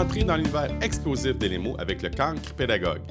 [0.00, 3.02] entrez dans l'univers explosif des avec le cancre pédagogue.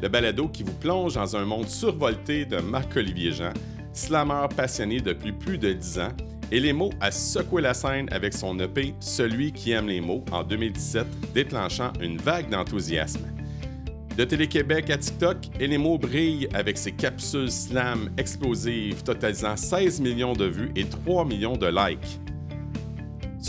[0.00, 3.52] Le balado qui vous plonge dans un monde survolté de Marc-Olivier Jean,
[3.92, 6.12] slammer passionné depuis plus de 10 ans,
[6.52, 11.06] et a secoué la scène avec son EP Celui qui aime les mots en 2017,
[11.32, 13.26] déclenchant une vague d'enthousiasme.
[14.16, 20.46] De Télé-Québec à TikTok, Elemo brille avec ses capsules slam explosives totalisant 16 millions de
[20.46, 22.20] vues et 3 millions de likes.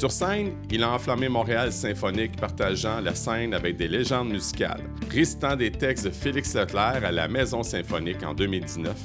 [0.02, 5.56] Sur scène, il a enflammé Montréal symphonique partageant la scène avec des légendes musicales, récitant
[5.56, 8.96] des textes de Félix Leclerc à la Maison symphonique en 2019.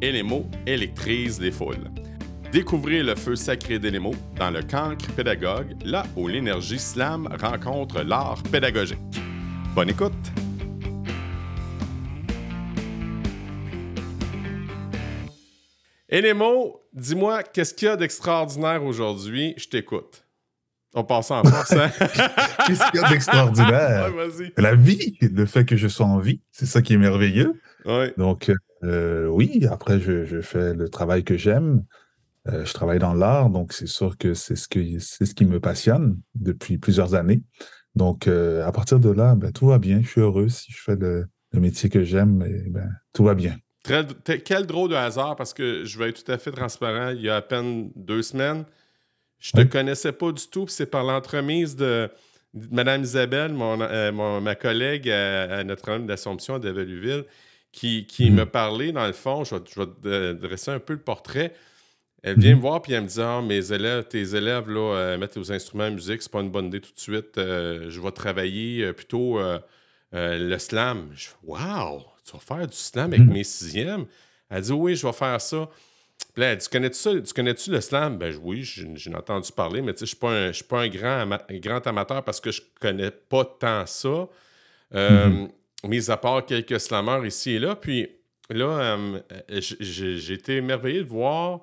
[0.00, 1.90] Elemo électrise les foules.
[2.50, 8.42] Découvrez le feu sacré d'Elemo dans le cancre pédagogue, là où l'énergie slam rencontre l'art
[8.50, 9.20] pédagogique.
[9.74, 10.14] Bonne écoute!
[16.08, 19.52] Elemo, dis-moi, qu'est-ce qu'il y a d'extraordinaire aujourd'hui?
[19.58, 20.24] Je t'écoute.
[20.98, 21.90] On passe en force, hein?
[22.66, 24.12] Qu'est-ce qu'il y a d'extraordinaire?
[24.16, 24.52] Ouais.
[24.56, 27.52] La vie, le fait que je sois en vie, c'est ça qui est merveilleux.
[27.84, 28.12] Ouais.
[28.16, 28.50] Donc,
[28.82, 31.84] euh, oui, après, je, je fais le travail que j'aime.
[32.48, 35.44] Euh, je travaille dans l'art, donc c'est sûr que c'est ce, que, c'est ce qui
[35.44, 37.42] me passionne depuis plusieurs années.
[37.94, 40.00] Donc, euh, à partir de là, ben, tout va bien.
[40.02, 40.48] Je suis heureux.
[40.48, 43.56] Si je fais le, le métier que j'aime, ben, tout va bien.
[43.84, 47.10] Très- quel drôle de hasard, parce que je vais être tout à fait transparent.
[47.10, 48.64] Il y a à peine deux semaines,
[49.40, 49.68] je te Oui.
[49.68, 50.64] connaissais pas du tout.
[50.66, 52.10] puis C'est par l'entremise de,
[52.54, 57.24] Mme Isabelle, mon, euh, mon- ma collègue à, à Notre-Dame d'Assomption de Valluville,
[57.72, 58.36] qui, qui Mhm.
[58.36, 61.54] me parlait, dans le fond, je vais, je vais te dresser un peu le portrait.
[62.22, 62.56] Elle vient Mhm.
[62.56, 65.52] me voir puis elle me dit Ah, mes élèves, tes élèves, là, euh, mettre aux
[65.52, 67.38] instruments de musique, c'est pas une bonne idée tout de suite.
[67.38, 69.58] Euh, je vais travailler euh, plutôt euh,
[70.14, 71.10] euh, le slam.
[71.14, 73.32] Je Wow, tu vas faire du slam avec Mhm.
[73.32, 74.06] mes sixièmes.
[74.50, 75.68] Elle dit Oui, je vais faire ça.
[76.38, 77.20] Là, Tu connais-tu ça?
[77.20, 78.16] Tu connais-tu le slam?
[78.16, 80.64] Ben oui, j'ai j'ai entendu parler, mais tu sais, je suis pas un, je suis
[80.64, 84.28] pas un grand, ama- grand amateur parce que je connais pas tant ça.
[84.94, 85.50] Euh, Mhm.
[85.84, 87.76] Mis à part quelques slammers ici et là.
[87.76, 88.08] Puis
[88.50, 89.20] là, euh,
[89.80, 91.62] j'ai été émerveillé de voir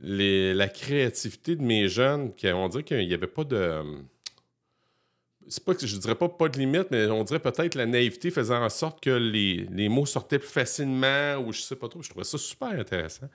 [0.00, 2.34] les- la créativité de mes jeunes.
[2.34, 3.82] Qui, on dirait qu'il n'y avait pas de.
[5.48, 8.30] C'est pas que je dirais pas pas de limite, mais on dirait peut-être la naïveté
[8.30, 12.02] faisant en sorte que les, les mots sortaient plus facilement ou je sais pas trop.
[12.02, 13.28] Je trouvais ça super intéressant.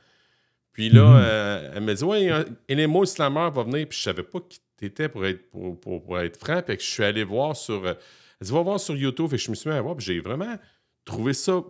[0.80, 1.22] Puis là, Mhm.
[1.26, 3.86] euh, elle me dit Ouais, et les mots slammer va venir.
[3.90, 6.62] Puis je savais pas qui t'étais pour être, pour, pour- pour être franc.
[6.66, 7.86] Puis que je suis allé voir sur.
[7.86, 7.96] euh,
[8.40, 9.34] Elle dit Va voir sur YouTube.
[9.34, 9.98] Et je me suis mis à voir.
[9.98, 10.58] Puis j'ai vraiment
[11.04, 11.62] trouvé ça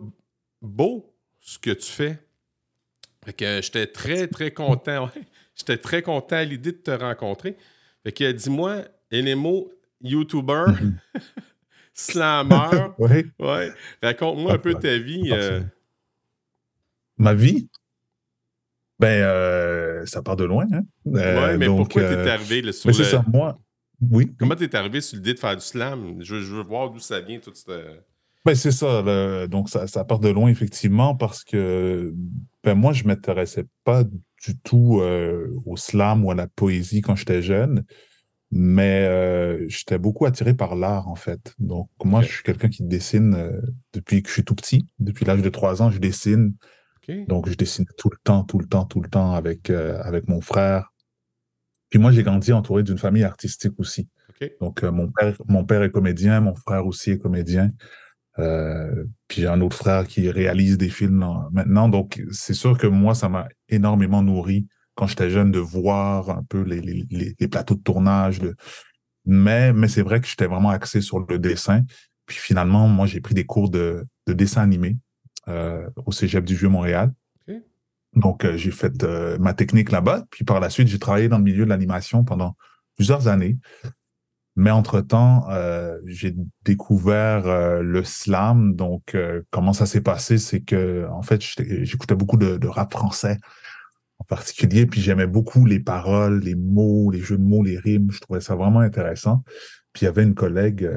[0.62, 2.20] beau, ce que tu fais.
[3.24, 5.06] Fait que j'étais très, très content.
[5.16, 5.22] ouais.
[5.56, 7.56] J'étais très content à l'idée de te rencontrer.
[8.04, 9.72] Fait que dis-moi, Elemo,
[10.02, 10.98] YouTuber, Mhm.
[11.94, 13.26] slammer, Oui.
[13.40, 13.72] ouais.
[14.02, 15.30] Raconte-moi un peu ta vie.
[15.32, 15.62] Euh,
[17.18, 17.68] Ma vie?
[19.00, 20.66] Ben, euh, ça part de loin.
[20.72, 20.82] Hein?
[21.06, 23.02] Euh, ouais, mais donc, pourquoi euh, t'es arrivé là, sur mais le...
[23.02, 23.58] c'est ça, moi.
[24.10, 24.30] Oui.
[24.38, 26.16] Comment t'es arrivé sur l'idée de faire du slam?
[26.20, 27.52] Je, veux- je veux voir d'où ça vient, tout.
[28.44, 29.46] Ben, c'est ça.
[29.46, 32.14] donc, ça, ça part de loin, effectivement, parce que
[32.62, 37.00] ben, moi, je ne m'intéressais pas du tout euh, au slam ou à la poésie
[37.00, 37.84] quand j'étais jeune,
[38.50, 41.54] mais euh, j'étais beaucoup attiré par l'art, en fait.
[41.58, 43.60] Donc, moi, je suis quelqu'un qui dessine euh,
[43.94, 44.86] depuis que je suis tout petit.
[44.98, 46.54] Depuis l'âge de trois ans, je dessine.
[47.26, 50.28] Donc, je dessine tout le temps, tout le temps, tout le temps avec, euh, avec
[50.28, 50.92] mon frère.
[51.88, 54.08] Puis moi, j'ai grandi entouré d'une famille artistique aussi.
[54.60, 57.72] Donc, euh, mon père, mon père est comédien, mon frère aussi est comédien.
[58.38, 61.88] Euh, puis j'ai un autre frère qui réalise des films là, maintenant.
[61.88, 66.44] Donc, c'est sûr que moi, ça m'a énormément nourri quand j'étais jeune de voir un
[66.48, 68.40] peu les, les, les, les plateaux de tournage.
[68.40, 68.54] le-
[69.26, 71.82] Mais, mais c'est vrai que j'étais vraiment axé sur le dessin.
[72.26, 74.96] Puis finalement, moi, j'ai pris des cours de, de dessin animé
[76.06, 77.12] au Cégep du Vieux-Montréal.
[78.14, 80.24] Donc, euh, j'ai fait euh, ma technique là-bas.
[80.30, 82.56] Puis par la suite, j'ai travaillé dans le milieu de l'animation pendant
[82.96, 83.58] plusieurs années.
[84.56, 86.34] Mais entre-temps, euh, j'ai
[86.64, 88.74] découvert euh, le slam.
[88.74, 92.92] Donc, euh, comment ça s'est passé, c'est que, en fait, j'écoutais beaucoup de, de rap
[92.92, 93.38] français
[94.18, 98.10] en particulier, puis j'aimais beaucoup les paroles, les mots, les jeux de mots, les rimes.
[98.10, 99.44] Je trouvais ça vraiment intéressant.
[99.92, 100.90] Puis il y avait une collègue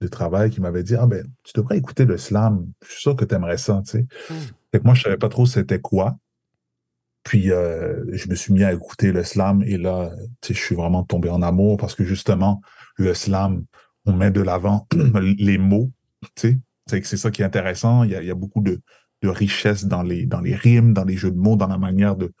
[0.00, 2.66] de travail qui m'avait dit, ah ben, tu devrais écouter le slam.
[2.84, 4.06] Je suis sûr que tu aimerais ça, tu sais.
[4.30, 4.34] Hmm.
[4.72, 6.16] Fait que moi, je savais pas trop c'était quoi.
[7.22, 10.10] Puis euh, je me suis mis à écouter le slam et là,
[10.40, 12.60] tu sais, je suis vraiment tombé en amour parce que justement,
[12.96, 13.64] le slam,
[14.04, 14.86] on met de l'avant
[15.38, 15.90] les mots,
[16.34, 16.58] tu sais.
[16.86, 18.04] C'est que c'est ça qui est intéressant.
[18.04, 18.80] Il y a, il y a beaucoup de,
[19.22, 22.14] de richesse dans les, dans les rimes, dans les jeux de mots, dans la manière
[22.14, 22.32] de,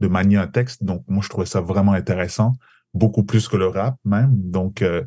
[0.00, 0.82] de manier un texte.
[0.84, 2.54] Donc, moi, je trouvais ça vraiment intéressant,
[2.94, 4.32] beaucoup plus que le rap même.
[4.50, 5.04] Donc, euh,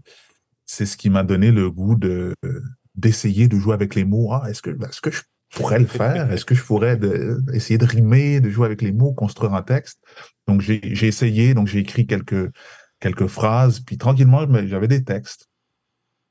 [0.65, 2.33] c'est ce qui m'a donné le goût de
[2.95, 4.31] d'essayer de jouer avec les mots.
[4.33, 5.21] Ah, est-ce que, est-ce que je
[5.54, 6.31] pourrais le faire?
[6.31, 7.00] Est-ce que je pourrais
[7.54, 10.00] essayer de rimer, de jouer avec les mots, construire un texte?
[10.48, 12.51] Donc, j'ai essayé, donc j'ai écrit quelques,
[13.27, 15.50] phrases, puis tranquillement, j'avais des textes.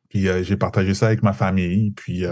[0.08, 1.90] Puis j'ai partagé ça avec ma famille.
[1.92, 2.24] Puis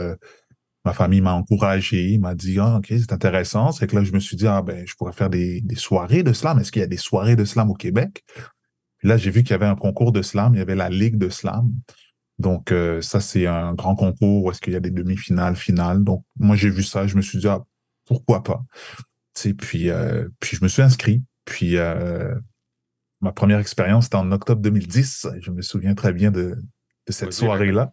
[0.85, 3.73] ma famille m'a encouragé, m'a dit ah, ok c'est intéressant.
[3.73, 6.23] C'est que là je me suis dit ah ben je pourrais faire des, des soirées
[6.23, 6.59] de slam.
[6.59, 8.25] Est-ce qu'il y a des soirées de slam au Québec?
[9.01, 10.89] Puis là j'ai vu qu'il y avait un concours de slam, il y avait la
[10.89, 11.73] ligue de slam.
[12.39, 16.05] Donc ça c'est un grand concours où est-ce qu'il y a des demi-finales, finales.
[16.05, 17.61] Donc moi j'ai vu ça, je me suis dit ah
[18.07, 18.63] pourquoi pas?
[19.35, 19.91] sais puis
[20.39, 21.23] puis je me suis inscrit.
[21.45, 21.77] Puis
[23.21, 25.27] ma première expérience c'était en octobre 2010.
[25.41, 26.57] Je me souviens très bien de,
[27.07, 27.93] de cette soirée là.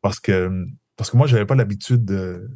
[0.00, 0.66] Parce que
[0.98, 2.50] parce que moi, j'avais pas l'habitude de,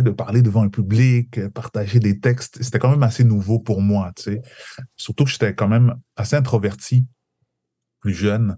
[0.00, 2.62] de parler devant un public, euh, partager des textes.
[2.62, 4.12] C'était quand même assez nouveau pour moi.
[4.16, 4.40] sais.
[4.96, 7.06] Surtout que j'étais quand même assez introverti,
[8.00, 8.56] plus jeune.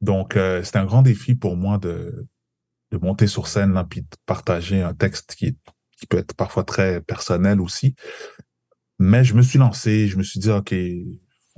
[0.00, 2.26] Donc, euh, c'était un grand défi pour moi de,
[2.92, 5.58] de monter sur scène et puis de partager un texte qui,
[5.98, 7.94] qui peut être parfois très personnel aussi.
[8.98, 10.74] Mais je me suis lancé, je me suis dit, OK,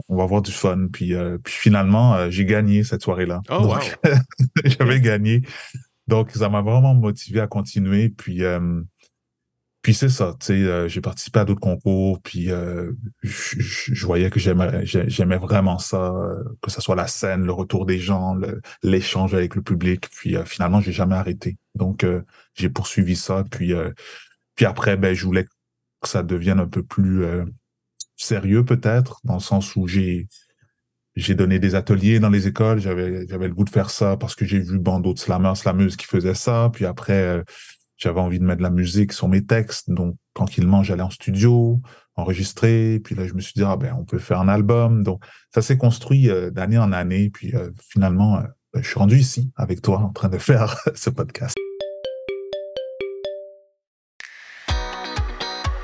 [0.08, 0.88] on va avoir du fun.
[0.92, 3.40] Puis, euh, puis finalement, j'ai gagné cette soirée-là.
[3.50, 3.78] Oh, wow.
[4.64, 5.42] J'avais gagné.
[6.08, 8.08] Donc, ça m'a vraiment motivé à continuer.
[8.08, 8.82] Puis, euh,
[9.82, 12.92] puis c'est ça, tu sais, euh, j'ai participé à d'autres concours, puis euh,
[13.22, 16.14] je, voyais que j'aimais, j'aimais vraiment ça,
[16.62, 18.36] que ce soit la scène, le retour des gens,
[18.82, 20.08] l'échange avec le public.
[20.10, 21.56] Puis finalement, j'ai jamais arrêté.
[21.74, 22.06] Donc,
[22.54, 23.44] j'ai poursuivi ça.
[23.50, 23.74] Puis,
[24.54, 27.24] puis après, ben, je voulais que ça devienne un peu plus
[28.16, 30.28] sérieux peut-être, dans le sens où j'ai
[31.14, 34.34] j'ai donné des ateliers dans les écoles, j'avais j'avais le goût de faire ça parce
[34.34, 37.42] que j'ai vu bon d'autres slammeurs, slameuses qui faisaient ça, puis après euh,
[38.02, 41.80] j'avais envie de mettre de la musique sur mes textes, donc tranquillement j'allais en studio,
[42.16, 45.24] enregistrer, puis là je me suis dit ah ben on peut faire un album, donc
[45.54, 48.42] ça s'est construit euh, d'année en année, puis euh, finalement
[48.74, 51.54] je suis rendu ici avec toi en train de faire ce podcast.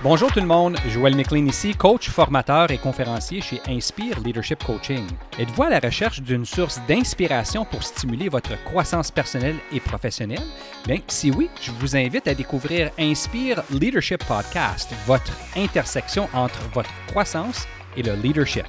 [0.00, 5.04] Bonjour tout le monde, Joël McLean ici, coach, formateur et conférencier chez Inspire Leadership Coaching.
[5.40, 10.44] Êtes-vous à la recherche d'une source d'inspiration pour stimuler votre croissance personnelle et professionnelle?
[10.86, 16.92] Bien, si oui, je vous invite à découvrir Inspire Leadership Podcast, votre intersection entre votre
[17.08, 17.66] croissance
[17.96, 18.66] et le leadership.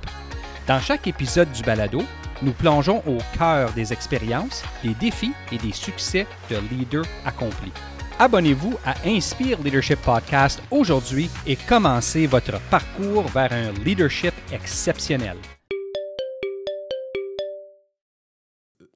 [0.66, 2.02] Dans chaque épisode du balado,
[2.42, 7.74] nous plongeons au cœur des expériences, des défis et des succès de leaders accomplis
[8.20, 15.38] abonnez-vous à Inspire Leadership Podcast aujourd'hui et commencez votre parcours vers un leadership exceptionnel.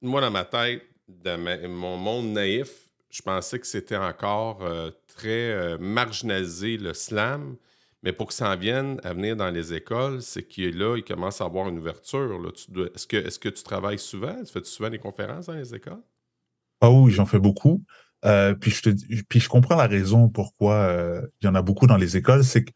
[0.02, 1.40] Moi, dans ma tête, dans
[1.70, 7.56] mon monde naïf, je pensais que c'était encore euh, très euh, marginalisé le slam.
[8.02, 11.04] Mais pour que ça en vienne à venir dans les écoles, c'est qu'il là, il
[11.04, 12.38] commence à avoir une ouverture.
[12.94, 14.36] Est-ce que, est que tu travailles souvent?
[14.44, 16.02] Tu fais -tu souvent des conférences dans les écoles?
[16.82, 17.82] Ah oui, j'en fais beaucoup.
[18.24, 21.62] Euh, puis, je te, puis je comprends la raison pourquoi euh, il y en a
[21.62, 22.72] beaucoup dans les écoles, c'est que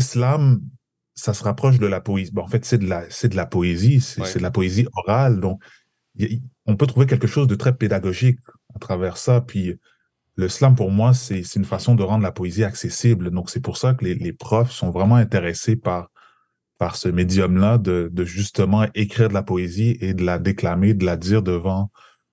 [0.00, 0.60] slam,
[1.14, 2.30] ça se rapproche de la poésie.
[2.32, 5.40] Bon, en fait, c'est de la, c'est de la poésie, c'est de la poésie orale.
[5.40, 5.60] Donc,
[6.66, 8.38] on peut trouver quelque chose de très pédagogique
[8.74, 9.40] à travers ça.
[9.40, 9.78] Puis
[10.36, 13.30] le slam, pour moi, c'est une façon de rendre la poésie accessible.
[13.30, 16.10] Donc, c'est pour ça que les, les, profs sont vraiment intéressés par,
[16.78, 21.04] par ce médium-là de, de justement écrire de la poésie et de la déclamer, de
[21.04, 21.90] la dire devant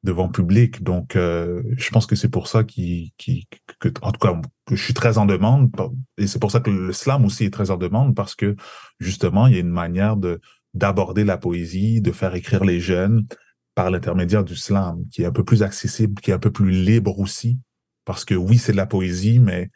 [0.08, 0.84] devant public.
[0.84, 3.48] Donc, euh, je pense que c'est pour ça qui, qui,
[3.80, 5.70] que, en tout cas, que je suis très en demande.
[6.18, 8.56] Et c'est pour ça que le slam aussi est très en demande parce que
[9.00, 10.40] justement, il y a une manière de
[10.74, 13.26] d'aborder la poésie, de faire écrire les jeunes
[13.74, 16.70] par l'intermédiaire du slam, qui est un peu plus accessible, qui est un peu plus
[16.70, 17.60] libre aussi.
[18.06, 19.72] Parce que oui, c'est de la poésie, mais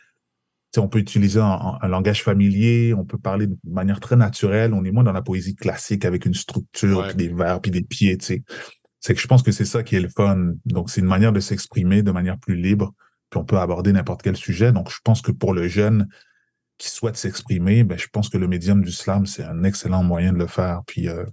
[0.77, 4.73] on peut utiliser un, langage familier, on peut parler de manière très naturelle.
[4.73, 7.81] On est moins dans la poésie classique avec une structure, puis des verbes, puis des
[7.81, 8.17] pieds.
[8.21, 8.43] sais
[9.01, 10.53] c'est que je pense que c'est ça qui est le fun.
[10.65, 12.93] Donc, c'est une manière de s'exprimer de manière plus libre,
[13.29, 14.71] puis on peut aborder n'importe quel sujet.
[14.71, 16.07] Donc, je pense que pour le jeune
[16.77, 20.33] qui souhaite s'exprimer, ben, je pense que le médium du slam, c'est un excellent moyen
[20.33, 20.81] de le faire.
[20.85, 21.25] Puis, euh,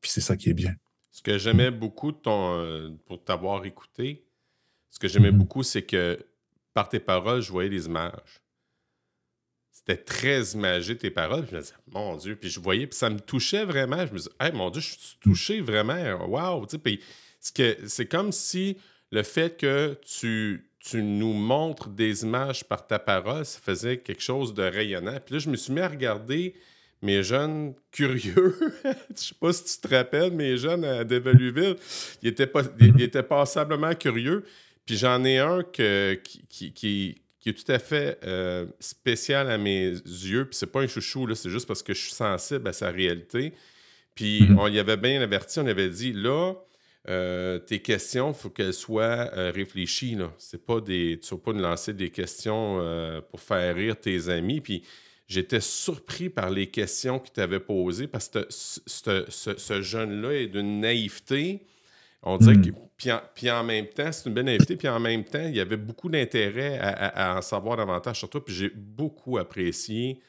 [0.00, 0.74] puis c'est ça qui est bien.
[1.10, 4.24] Ce que j'aimais beaucoup de ton, euh, pour t'avoir écouté,
[4.90, 5.36] ce que j'aimais mm-hmm.
[5.36, 6.24] beaucoup, c'est que
[6.74, 8.40] par tes paroles, je voyais des images.
[9.86, 11.42] C'était très imagé tes paroles.
[11.42, 12.36] Puis je me disais, mon Dieu.
[12.36, 14.04] Puis je voyais, puis ça me touchait vraiment.
[14.06, 16.26] Je me disais, hey, mon Dieu, je suis touché vraiment.
[16.26, 16.66] Waouh.
[17.40, 18.78] C'est comme si
[19.12, 24.22] le fait que tu, tu nous montres des images par ta parole, ça faisait quelque
[24.22, 25.18] chose de rayonnant.
[25.24, 26.54] Puis là, je me suis mis à regarder
[27.00, 28.56] mes jeunes curieux.
[28.84, 31.76] je sais pas si tu te rappelles, mes jeunes à Devaluville,
[32.22, 34.44] ils étaient, pas, ils étaient passablement curieux.
[34.84, 40.46] Puis j'en ai un qui qui est tout à fait euh, spécial à mes yeux.
[40.46, 43.52] Puis c'est pas un chouchou, c'est juste parce que je suis sensible à sa réalité.
[44.16, 44.58] Puis mhm.
[44.58, 46.54] on y avait bien averti, on avait dit là,
[47.08, 50.16] euh, tes questions, il faut qu'elles soient euh, réfléchies.
[50.16, 50.32] Là.
[50.38, 52.80] C'est pas des, tu ne vas pas nous lancer des questions
[53.30, 54.60] pour faire rire tes amis.
[54.60, 54.82] Puis
[55.28, 60.80] j'étais surpris par les questions qu'il t'avait posées parce que ce, ce jeune-là est d'une
[60.80, 61.62] naïveté
[62.22, 62.62] On dirait Hmm.
[62.66, 62.70] que.
[62.96, 65.54] Puis en, puis en même temps, c'est une belle invitée, puis en même temps, il
[65.54, 69.36] y avait beaucoup d'intérêt à, à- à en savoir davantage sur toi, puis j'ai beaucoup
[69.38, 70.20] apprécié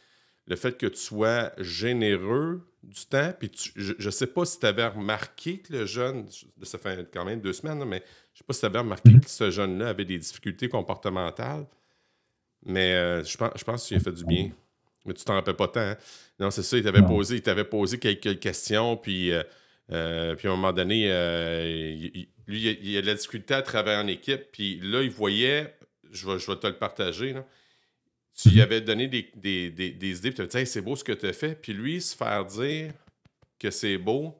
[0.47, 4.59] le fait que tu sois généreux du temps, puis tu- je, je sais pas si
[4.59, 6.25] tu avais remarqué que le jeune,
[6.63, 8.03] ça fait quand même deux semaines, mais
[8.33, 9.21] je sais pas si tu avais remarqué Mhm.
[9.21, 11.65] que ce jeune-là avait des difficultés comportementales,
[12.65, 14.49] mais euh, je, pense, je pense que tu lui as fait du bien.
[15.05, 15.79] Mais tu t'en rappelles pas tant.
[15.79, 15.97] hein?
[16.37, 19.41] Non, c'est ça, il t'avait posé, il t'avait posé quelques questions, puis, euh,
[19.91, 21.63] euh, puis à un moment donné, euh,
[22.13, 25.75] il- lui, il a, de la difficulté à travailler en équipe, puis là, il voyait,
[26.11, 27.35] je vais, te le partager,
[28.37, 31.11] tu lui avais donné des, idées, puis tu as dit, Hey, c'est beau ce que
[31.11, 32.93] tu as fait, puis lui, se faire dire
[33.59, 34.33] que c'est beau,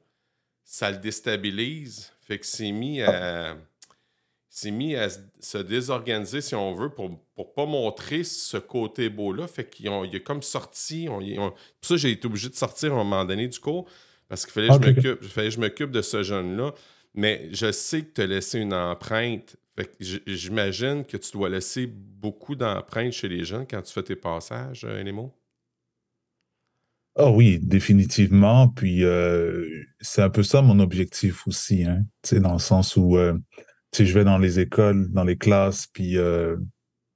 [0.63, 3.57] ça le déstabilise, fait que c'est mis à
[4.57, 9.07] s'est mis à se- se désorganiser, si on veut, pour ne pas montrer ce côté
[9.07, 9.47] beau-là.
[9.47, 11.07] Fait qu'il a comme sorti.
[11.07, 13.87] Pour ça, j'ai été obligé de sortir à un moment donné du cours
[14.29, 14.97] parce qu'il fallait, que Ok, je ok.
[15.01, 16.73] m'occupe- il fallait que je m'occupe de ce jeune-là.
[17.15, 19.57] Mais je sais que tu as laissé une empreinte.
[19.75, 19.83] Que
[20.25, 24.85] j'imagine que tu dois laisser beaucoup d'empreintes chez les jeunes quand tu fais tes passages,
[24.85, 25.33] euh, Nemo.
[27.15, 28.67] Oh oui, définitivement.
[28.69, 29.65] Puis euh,
[29.99, 32.05] c'est un peu ça mon objectif aussi, hein.
[32.31, 33.33] Dans le sens où euh,
[33.97, 36.57] je vais dans les écoles, dans les classes, puis euh,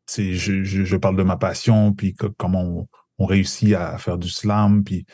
[0.09, 2.87] je, je, je parle de ma passion, puis co- comment on,
[3.19, 5.05] on réussit à faire du slam, puis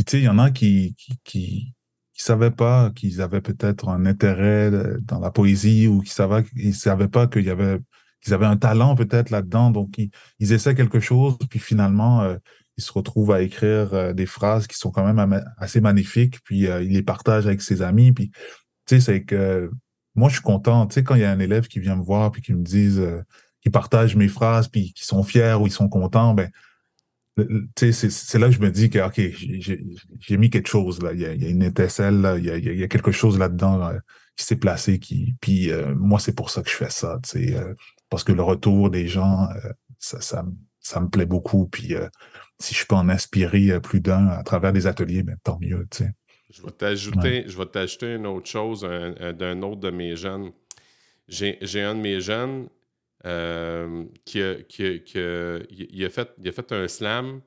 [0.00, 1.74] puis tu sais, il y en a qui qui,
[2.14, 4.70] qui savaient pas qu'ils avaient peut-être un intérêt
[5.02, 7.78] dans la poésie ou qui savaient ils savaient pas qu'il y avait
[8.22, 12.36] qu'ils avaient un talent peut-être là-dedans, donc ils, ils essaient quelque chose, puis finalement euh,
[12.78, 16.66] il se retrouve à écrire euh, des phrases qui sont quand même assez magnifiques, puis
[16.66, 18.30] euh, il les partage avec ses amis, puis
[18.86, 19.70] tu sais, c'est que
[20.14, 22.02] moi je suis content, tu sais, quand il y a un élève qui vient me
[22.02, 23.20] voir puis qui me dise, euh,
[23.60, 26.50] qui partage mes phrases, puis qui sont fiers ou ils sont contents, ben
[27.36, 29.20] c'est là que je me dis que ok,
[30.20, 32.44] j'ai- mis quelque chose là, il y a, il y a une étincelle, là, il
[32.44, 33.98] y a, il y quelque chose là-dedans euh,
[34.36, 37.54] qui s'est placé, qui, puis euh, moi c'est pour ça que je fais ça, tu
[37.56, 37.74] euh,
[38.08, 41.94] parce que le retour des gens, euh, ça, ça, me- ça me plaît beaucoup, puis
[42.58, 45.98] si je peux en inspirer plus d'un à travers des ateliers, ben, tant mieux, tu
[46.04, 46.10] sais.
[46.52, 50.16] Je vais t'ajouter, je vais t'ajouter une autre chose un- un- d'un autre de mes
[50.16, 50.50] jeunes.
[51.28, 52.68] J'ai un de mes jeunes
[53.26, 56.88] euh, qui, a, qui a- qui a- il, il a fait, il a fait un
[56.88, 57.42] slam,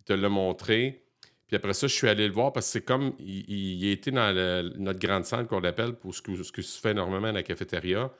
[0.00, 1.04] il te l'a montré.
[1.48, 3.14] Puis après ça, je suis allé le voir parce que c'est comme.
[3.20, 6.80] Il, été dans le- notre grande salle qu'on l'appelle pour ce que, ce que se
[6.80, 8.12] fait normalement à la cafétéria.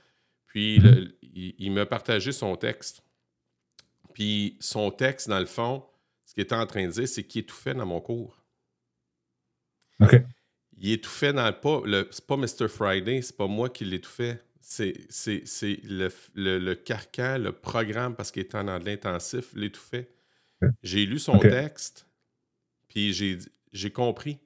[0.46, 3.02] Puis le- il, il m'a partagé son texte.
[4.14, 5.84] Puis son texte, dans le fond,
[6.24, 8.42] ce qu'il était en train de dire, c'est qu'il étouffait dans mon cours.
[10.00, 10.22] OK.
[10.78, 11.82] Il étouffait dans le pas.
[12.12, 12.68] C'est pas Mr.
[12.68, 14.42] Friday, c'est pas moi qui l'étouffais.
[14.68, 14.94] C'est,
[15.84, 20.10] le, le, le carcan, le programme, parce qu'il était en anglais intensif, l'étouffait.
[20.82, 22.08] J'ai lu son texte,
[22.88, 23.38] puis j'ai,
[23.72, 24.40] j'ai compris.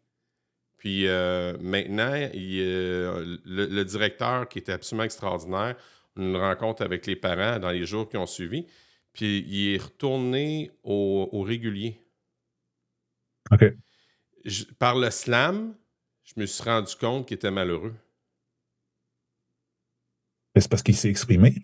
[0.76, 5.76] Puis euh, maintenant, il, euh, le, le directeur, qui était absolument extraordinaire,
[6.16, 8.66] une rencontre avec les parents dans les jours qui ont suivi,
[9.14, 11.98] puis il est retourné au, au régulier.
[13.52, 13.64] OK.
[14.44, 15.74] Je- par le slam,
[16.24, 17.94] je me suis rendu compte qu'il était malheureux.
[20.56, 21.54] C'est parce qu'il s'est exprimé.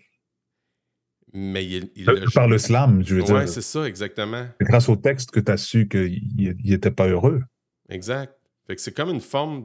[1.33, 3.49] Mais il, il Euh, Par le slam, je veux Ouais, dire.
[3.49, 4.47] c'est ça, exactement.
[4.59, 7.41] C'est grâce au texte que tu as su qu'il n'était pas heureux.
[7.89, 8.33] Exact.
[8.65, 9.63] Fait que c'est comme une forme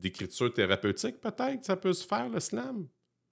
[0.00, 2.86] d'écriture thérapeutique, peut-être, ça peut se faire, le slam.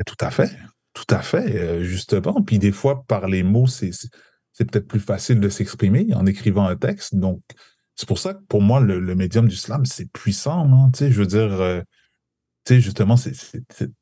[0.07, 0.51] Tout à fait.
[0.95, 2.43] Tout à fait, euh, justement.
[2.43, 3.91] Puis des fois, par les mots, c'est
[4.59, 7.15] peut-être plus facile de s'exprimer en écrivant un texte.
[7.15, 7.41] Donc,
[7.97, 10.67] c'est pour ça que pour moi, le, le médium du slam, c'est puissant.
[10.69, 10.91] non?
[10.91, 11.81] Tu sais, je veux dire, euh,
[12.65, 13.33] tu sais, justement, c'est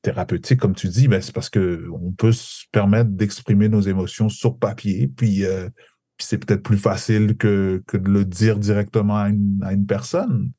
[0.02, 4.28] thérapeutique, comme tu dis, ben, c'est parce que on peut se permettre d'exprimer nos émotions
[4.28, 5.08] sur papier.
[5.08, 5.70] Puis, euh,
[6.18, 10.52] c'est peut-être plus facile que, de le dire directement à une, personne.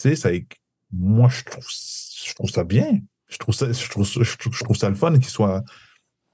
[0.00, 0.46] Tu sais,
[0.92, 3.00] moi, je trouve, ça bien.
[3.28, 4.06] Je trouve ça, je trouve,
[4.82, 5.62] le fun qu'il soit,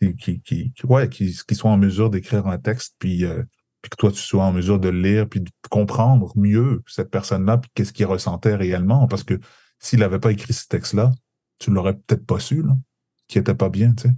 [0.01, 0.43] qui,
[1.53, 3.43] soit en mesure d'écrire un texte, puis, euh,
[3.83, 7.59] puis que toi, tu sois en mesure de lire, puis de comprendre mieux cette personne-là,
[7.59, 9.09] puis qu'est-ce qu'il ressentait réellement.
[9.09, 9.41] Parce que
[9.79, 11.13] s'il n'avait pas écrit ce texte-là,
[11.59, 12.77] tu l'aurais peut-être pas su, là,
[13.27, 14.15] qui était pas bien, tu sais.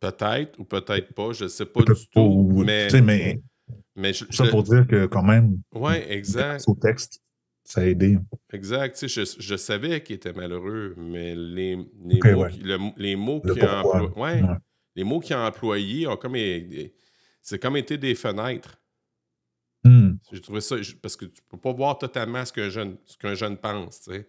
[0.00, 2.20] Peut-être ou peut-être pas, je sais pas du tout.
[2.20, 6.64] ou- mais, je, ça je- pour dire que quand même, ouais, exact.
[6.68, 7.20] au texte,
[7.64, 8.18] ça a aidé.
[8.52, 8.96] Exact.
[8.96, 12.50] Tu sais, je, je savais qu'il était malheureux, mais les, les mots, ouais.
[12.52, 13.82] qui- le- les mots Le qu'il a.
[14.16, 14.42] Ouais,
[15.32, 16.36] a employés ont comme.
[17.42, 18.78] C'est comme été des fenêtres.
[19.84, 20.16] Hmm.
[20.32, 20.76] J'ai trouvé ça.
[21.00, 24.02] Parce que tu peux pas voir totalement ce qu'un jeune, ce qu'un jeune pense.
[24.02, 24.28] tu sais.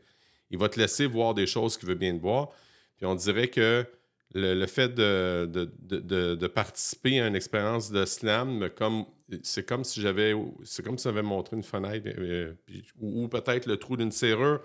[0.51, 2.50] Il va te laisser voir des choses qu'il veut bien te voir.
[2.98, 3.86] Puis on dirait que
[4.34, 9.06] le, le fait de, de, de- de- participer à une expérience de slam, me comme
[9.44, 10.34] c'est comme si j'avais.
[10.63, 12.08] C'est comme si j'avais montré une fenêtre.
[12.18, 14.62] euh, puis- ou, ou peut-être le trou d'une serrure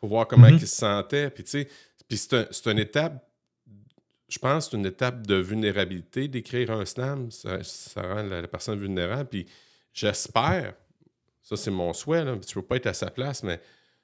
[0.00, 0.54] pour voir comment Mhm.
[0.54, 1.30] il se sentait.
[1.30, 1.68] Puis tu sais.
[2.08, 3.24] Puis c'est une étape,
[4.28, 7.30] je pense, c'est une étape de vulnérabilité d'écrire un slam.
[7.30, 7.58] Ça,
[7.96, 9.28] rend la, personne vulnérable.
[9.30, 9.46] Puis
[9.92, 10.74] j'espère,
[11.42, 13.60] ça c'est mon souhait, là, tu peux pas être à sa place, mais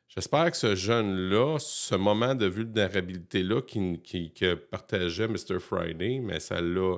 [0.08, 5.60] j'espère que ce jeune-là, ce moment de vulnérabilité-là qui, qui, que partageait Mr.
[5.60, 6.96] Friday, mais ça l'a.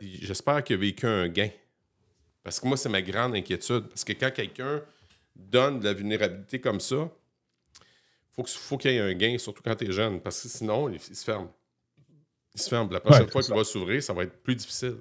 [0.00, 1.50] J'espère qu'il a vécu un gain.
[2.42, 3.88] Parce que moi, c'est ma grande inquiétude.
[3.88, 4.82] Parce que quand quelqu'un
[5.34, 7.10] donne de la vulnérabilité comme ça,
[8.30, 10.88] faut faut qu'il y ait un gain, surtout quand tu es jeune, parce que sinon,
[10.88, 11.48] il, se ferme.
[12.54, 12.92] Il se ferme.
[12.92, 14.98] La prochaine fois qu'il va s'ouvrir, ça va être plus difficile.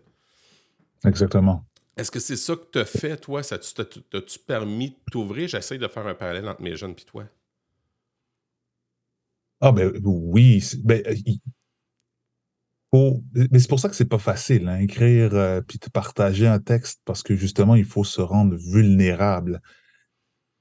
[1.06, 1.63] Exactement.
[1.96, 3.44] Est-ce que c'est ça que tu as fait, toi?
[3.44, 5.48] Ça t'as-tu permis de t'ouvrir?
[5.48, 7.26] J'essaie de faire un parallèle entre mes jeunes et toi.
[9.62, 10.62] Ah, ben oui.
[10.84, 11.04] Ben,
[12.94, 16.60] mais c'est pour ça que c'est pas facile, hein, écrire euh, puis te partager un
[16.60, 19.62] texte, parce que justement, il faut se rendre vulnérable.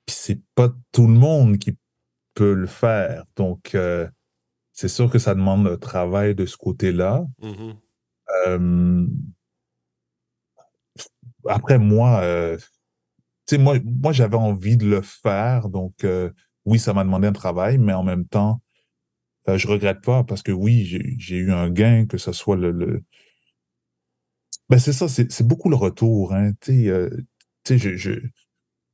[0.07, 1.77] Puis c'est pas tout le monde qui
[2.35, 3.25] peut le faire.
[3.37, 4.09] Donc, euh,
[4.73, 7.27] c'est sûr que ça demande un travail de ce côté-là.
[7.43, 9.09] Mm-hmm.
[11.49, 12.59] Après, moi, euh,
[13.53, 15.69] moi, moi j'avais envie de le faire.
[15.69, 16.07] Donc,
[16.65, 18.63] oui, ça m'a demandé un travail, mais en même temps,
[19.47, 20.85] je je regrette pas parce que oui,
[21.19, 23.03] j'ai eu un gain, que ce soit le.
[24.69, 26.33] Ben, c'est ça, c'est beaucoup le retour.
[26.33, 28.11] Hein, je, je,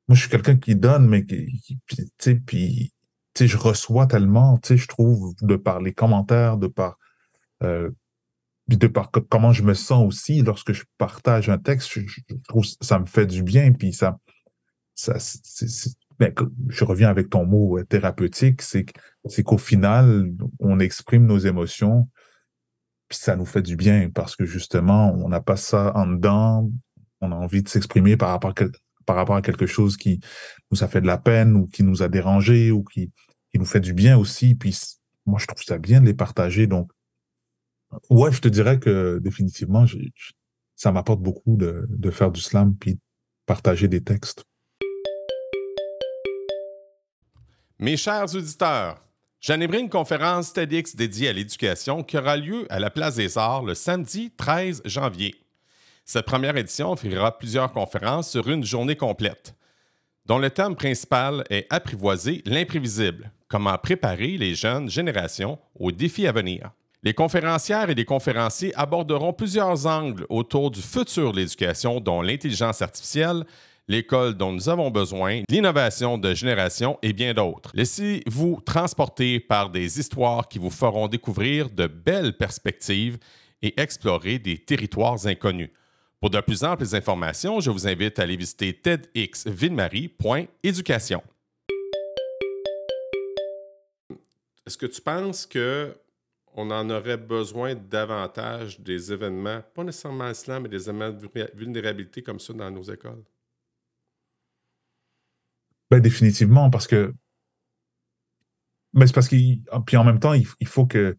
[0.09, 2.93] moi, je suis quelqu'un qui donne, mais qui,
[3.39, 6.99] je reçois tellement, je trouve, de par les commentaires, de par,
[7.63, 7.91] euh,
[8.77, 12.99] de par comment je me sens aussi lorsque je partage un texte, je, trouve ça
[12.99, 14.19] me fait du bien, puis ça,
[14.95, 15.19] ça
[16.19, 16.35] ben,
[16.69, 18.85] je reviens avec ton mot euh, thérapeutique, c'est
[19.45, 22.09] qu'au final, on exprime nos émotions,
[23.09, 26.69] puis ça nous fait du bien parce que justement, on n'a pas ça en dedans,
[27.21, 28.53] on a envie de s'exprimer par rapport,
[29.07, 30.21] par rapport à quelque chose qui
[30.71, 33.13] nous a fait de la peine ou qui nous a dérangé ou qui,
[33.51, 34.55] qui nous fait du bien aussi.
[34.55, 34.77] Puis
[35.25, 36.67] moi, je trouve ça bien de les partager.
[36.67, 36.91] Donc,
[38.11, 39.85] ouais, je te dirais que définitivement,
[40.75, 42.99] ça m'apporte beaucoup de, faire du slam puis
[43.47, 44.45] partager des textes.
[47.79, 49.01] Mes chers auditeurs,
[49.41, 53.63] j'animerai une conférence TEDx dédiée à l'éducation qui aura lieu à la Place des Arts
[53.63, 55.35] le samedi 13 janvier.
[56.05, 59.55] Cette première édition offrira plusieurs conférences sur une journée complète,
[60.27, 66.33] dont le thème principal est Apprivoiser l'imprévisible, comment préparer les jeunes générations aux défis à
[66.33, 66.73] venir.
[67.05, 72.83] Les conférencières et les conférenciers aborderont plusieurs angles autour du futur de l'éducation, dont l'intelligence
[72.83, 73.45] artificielle,
[73.87, 77.71] l'école dont nous avons besoin, l'innovation de génération et bien d'autres.
[77.73, 83.19] Laissez-vous transporter par des histoires qui vous feront découvrir de belles perspectives
[83.63, 85.71] et explorer des territoires inconnus.
[86.21, 91.23] Pour de plus amples informations, je vous invite à aller visiter tedxvillemarie.éducation.
[94.67, 95.95] Est-ce que tu penses que
[96.61, 102.21] on en aurait besoin davantage des événements, pas nécessairement islam, mais des événements de vulnérabilité
[102.21, 103.23] comme ça dans nos écoles?
[105.89, 107.15] Ben, définitivement, parce que.
[108.93, 109.63] Mais c'est parce qu'il.
[109.87, 111.17] Puis en même temps, il, faut que,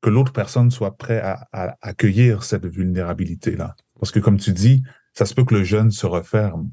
[0.00, 3.76] que l'autre personne soit prête à, accueillir cette vulnérabilité-là.
[4.00, 4.82] Parce que, comme tu dis,
[5.12, 6.68] ça se peut que le jeune se referme.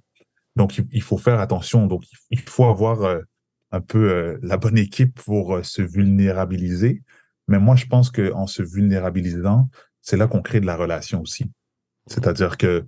[0.55, 1.85] Donc, il, faut faire attention.
[1.85, 3.21] Donc, il faut avoir euh,
[3.71, 7.03] un peu euh, la bonne équipe pour euh, se vulnérabiliser.
[7.51, 9.69] Mais moi, je pense qu'en se vulnérabilisant,
[10.01, 11.51] c'est là qu'on crée de la relation aussi.
[12.07, 12.85] C'est-à-dire que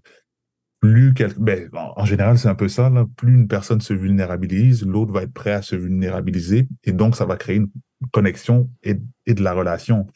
[0.80, 2.91] plus ben, en général, c'est un peu ça.
[3.17, 6.67] Plus une personne se vulnérabilise, l'autre va être prêt à se vulnérabiliser.
[6.84, 7.69] Et donc, ça va créer une
[8.12, 10.08] connexion et, de la relation.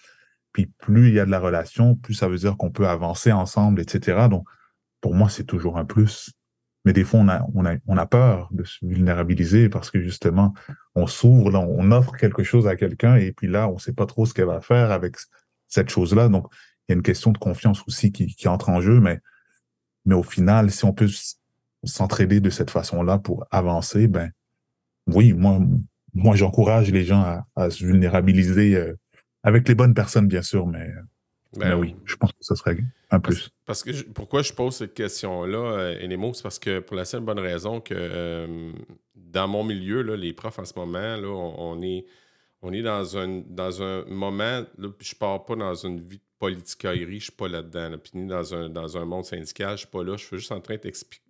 [0.53, 3.31] Puis plus il y a de la relation, plus ça veut dire qu'on peut avancer
[3.31, 4.27] ensemble, etc.
[4.29, 4.45] Donc,
[5.01, 6.31] pour moi, c'est toujours un plus.
[6.87, 10.01] Mais des fois, on a, on a, on a peur de se vulnérabiliser parce que
[10.01, 10.53] justement,
[10.95, 14.05] on s'ouvre, on offre quelque chose à quelqu'un et puis là, on ne sait pas
[14.05, 15.17] trop ce qu'elle va faire avec
[15.67, 16.29] cette chose-là.
[16.29, 16.47] Donc,
[16.87, 19.19] il y a une question de confiance aussi qui, entre en jeu, mais
[20.05, 21.09] mais au final, si on peut
[21.83, 24.31] s'entraider de cette façon-là pour avancer, ben
[25.07, 25.59] oui, moi,
[26.13, 28.97] moi j'encourage les gens à, se vulnérabiliser euh,
[29.43, 30.89] avec les bonnes personnes, bien sûr, mais,
[31.55, 32.77] ben oui, je pense que ce serait
[33.09, 33.49] un plus.
[33.65, 37.21] Parce, que pourquoi je pose cette question-là, euh, Enemo, c'est parce que pour la seule
[37.21, 38.71] bonne raison que euh,
[39.15, 42.05] dans mon milieu, là, les profs en ce moment, là, on, est
[42.61, 46.21] on est dans un, dans un moment, là, je ne pars pas dans une vie
[46.39, 47.97] politicaillerie, je ne suis pas là-dedans.
[47.97, 50.17] Puis ni dans un, dans un monde syndical, je ne suis pas là.
[50.17, 50.77] Je suis juste en train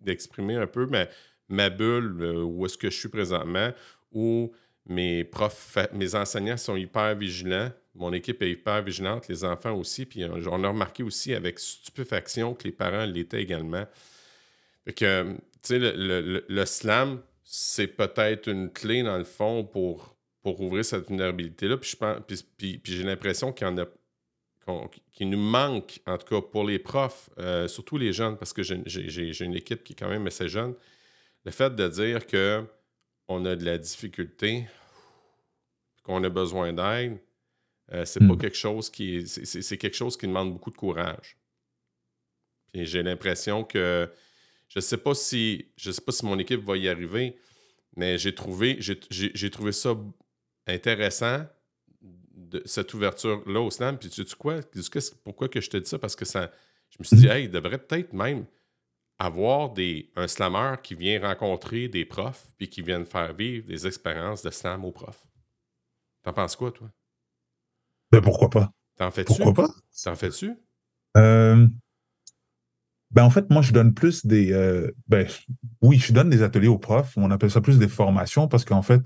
[0.01, 1.05] d'exprimer un peu ma,
[1.49, 3.71] ma bulle, euh, où est-ce que je suis présentement,
[4.11, 4.51] où
[4.85, 7.71] mes profs, mes enseignants sont hyper vigilants.
[7.97, 10.05] Mon équipe est hyper vigilante, les enfants aussi.
[10.05, 13.85] Puis on a remarqué aussi avec stupéfaction que les parents l'étaient également.
[14.85, 15.33] Fait que,
[15.63, 21.09] tu sais, le, slam, c'est peut-être une clé, dans le fond, pour pour ouvrir cette
[21.09, 21.75] vulnérabilité-là.
[21.77, 23.85] Puis, j'ai l'impression qu'il y en a
[25.13, 28.63] qu'il nous manque, en tout cas pour les profs, euh, surtout les jeunes, parce que
[28.63, 30.73] j'ai une équipe qui est quand même assez jeune.
[31.45, 32.65] Le fait de dire que
[33.27, 34.67] on a de la difficulté,
[36.03, 37.17] qu'on a besoin d'aide,
[37.93, 38.37] euh, c'est pas hmm.
[38.37, 41.37] quelque chose qui c'est quelque chose qui demande beaucoup de courage.
[42.71, 44.11] Puis j'ai l'impression que
[44.67, 47.37] je sais pas si je sais pas si mon équipe va y arriver,
[47.95, 49.95] mais j'ai trouvé j'ai trouvé ça
[50.67, 51.45] intéressant
[52.01, 53.97] de cette ouverture-là au slam.
[53.97, 54.59] Puis tu sais quoi?
[55.23, 55.99] Pourquoi que je te dis ça?
[55.99, 56.51] Parce que ça.
[56.89, 57.31] Je me suis dit, hmm.
[57.31, 58.45] hey, il devrait peut-être même
[59.19, 63.87] avoir des, un slammer qui vient rencontrer des profs puis qui viennent faire vivre des
[63.87, 65.27] expériences de slam aux profs.
[66.23, 66.89] T'en penses quoi, toi?
[68.11, 68.71] Ben pourquoi pas?
[68.97, 69.27] T'en fais-tu?
[69.27, 69.69] Pourquoi pas?
[70.03, 70.53] T'en fais-tu?
[71.17, 71.67] Euh,
[73.11, 74.51] ben en fait, moi, je donne plus des.
[74.51, 75.27] Euh, ben,
[75.81, 77.17] oui, je donne des ateliers aux profs.
[77.17, 79.01] On appelle ça plus des formations parce qu'en fait,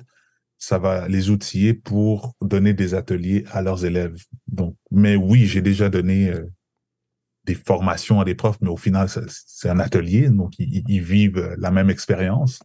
[0.57, 4.23] ça va les outiller pour donner des ateliers à leurs élèves.
[4.47, 6.45] Donc, mais oui, j'ai déjà donné euh,
[7.45, 11.71] des formations à des profs, mais au final, c'est un atelier, donc ils, vivent la
[11.71, 12.59] même expérience.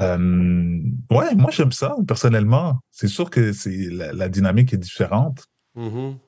[0.00, 0.80] Euh,
[1.10, 2.78] ouais, moi j'aime ça personnellement.
[2.90, 5.46] C'est sûr que c'est la, dynamique est différente.
[5.76, 6.18] Mm-hmm.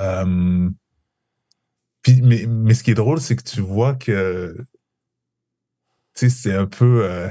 [0.00, 0.70] Euh,
[2.02, 4.56] puis, mais, mais ce qui est drôle, c'est que tu vois que
[6.14, 7.28] c'est un peu euh,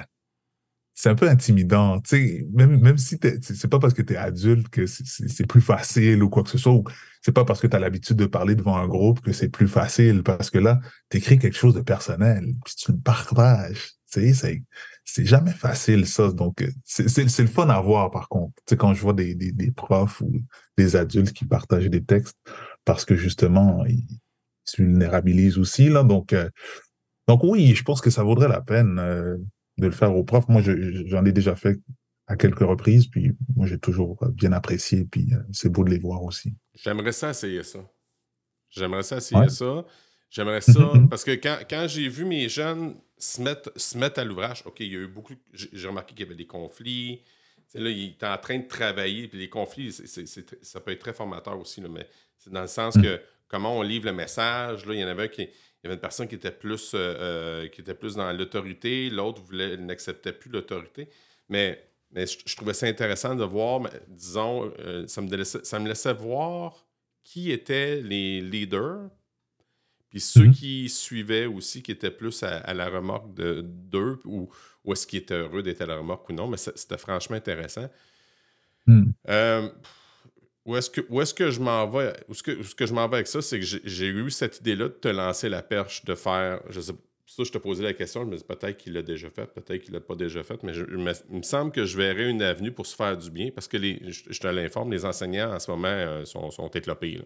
[0.99, 2.01] c'est un peu intimidant.
[2.11, 6.29] Même, même si c'est pas parce que tu es adulte que c'est plus facile ou
[6.29, 6.81] quoi que ce soit,
[7.21, 9.69] c'est pas parce que tu as l'habitude de parler devant un groupe que c'est plus
[9.69, 13.98] facile, parce que là, tu écris quelque chose de personnel, puis tu le partages.
[14.09, 16.31] C'est jamais facile, ça.
[16.31, 18.53] Donc, c'est le fun à voir, par contre.
[18.67, 20.31] sais, quand je vois des, des, des, profs ou
[20.77, 22.37] des adultes qui partagent des textes,
[22.85, 24.05] parce que justement, ils
[24.65, 25.89] se vulnérabilisent aussi.
[25.89, 26.49] Là, donc, euh,
[27.27, 29.37] donc, oui, je pense que ça vaudrait la peine euh,
[29.77, 30.47] de le faire aux profs.
[30.47, 31.79] Moi, j'en ai déjà fait
[32.27, 35.99] à quelques reprises, puis moi, j'ai toujours bien apprécié, puis euh, c'est beau de les
[35.99, 36.53] voir aussi.
[36.75, 37.79] J'aimerais ça essayer ça.
[38.69, 39.85] J'aimerais ça essayer ça.
[40.29, 44.23] J'aimerais ça, parce que quand, quand j'ai vu mes jeunes se mettre, se mettre à
[44.23, 47.21] l'ouvrage, OK, il y a eu beaucoup, j'ai remarqué qu'il y avait des conflits,
[47.75, 51.59] là, il était en train de travailler, puis les conflits, ça peut être très formateur
[51.59, 53.01] aussi, mais c'est dans le sens mm.
[53.01, 55.47] que comment on livre le message, là, il y en avait qui, il
[55.83, 59.41] y avait une personne qui était plus, euh, euh, qui était plus dans l'autorité, l'autre
[59.77, 61.09] n'acceptait plus l'autorité,
[61.47, 65.87] mais, mais je, trouvais ça intéressant de voir, disons, euh, ça, me laissait, ça me
[65.87, 66.85] laissait voir
[67.23, 69.09] qui étaient les leaders,
[70.09, 70.53] puis ceux mm-hmm.
[70.53, 74.49] qui suivaient aussi, qui étaient plus à, la remorque d'eux, ou,
[74.83, 77.89] ou est-ce qu'ils étaient heureux d'être à la remorque ou non, mais c'était franchement intéressant.
[78.87, 79.11] Mm.
[79.29, 79.69] Euh,
[80.65, 82.13] où est-ce que, est que je m'en vais?
[82.27, 84.59] Où ce que, ce que je m'en vais avec ça, c'est que j'ai eu cette
[84.59, 86.61] idée-là de te lancer la perche, de faire.
[86.69, 86.93] Je sais,
[87.27, 89.83] ça, je te posais la question, je me dis peut-être qu'il l'a déjà fait, peut-être
[89.83, 92.87] qu'il l'a pas déjà fait, mais il me semble que je verrais une avenue pour
[92.87, 95.87] se faire du bien parce que les, je, te l'informe, les enseignants en ce moment
[95.87, 97.17] euh, sont, sont éclopés.
[97.17, 97.25] Là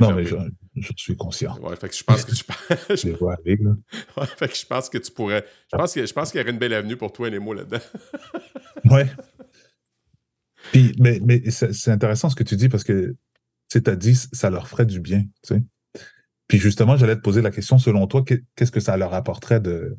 [0.00, 1.58] non, mais je, suis conscient.
[1.60, 2.44] Ouais, fait que je pense que tu
[3.08, 3.08] je...
[3.24, 5.44] ouais, fait que je pense que tu pourrais.
[5.72, 5.92] Je pense
[6.30, 7.80] qu'il y aurait une belle avenue pour toi et les mots là-dedans.
[8.90, 9.06] ouais.
[10.72, 13.14] Puis, mais, mais c'est intéressant ce que tu dis parce que
[13.68, 15.22] tu as dit ça leur ferait du bien.
[15.42, 15.62] Tu sais.
[16.48, 19.96] Puis justement, j'allais te poser la question, selon toi, qu'est-ce que ça leur apporterait de,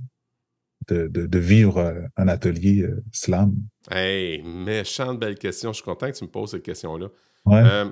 [0.87, 3.55] de, de, vivre euh, un atelier euh, slam?
[3.89, 5.71] Hey, méchante belle question.
[5.71, 7.07] Je suis content que tu me poses cette question-là.
[7.45, 7.61] Ouais.
[7.63, 7.89] Euh,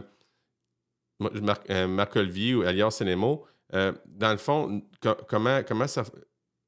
[1.42, 4.82] Marc, euh, Marc Olivier ou Alliance Cinémo, euh, dans le fond,
[5.28, 6.04] comment, comment ça.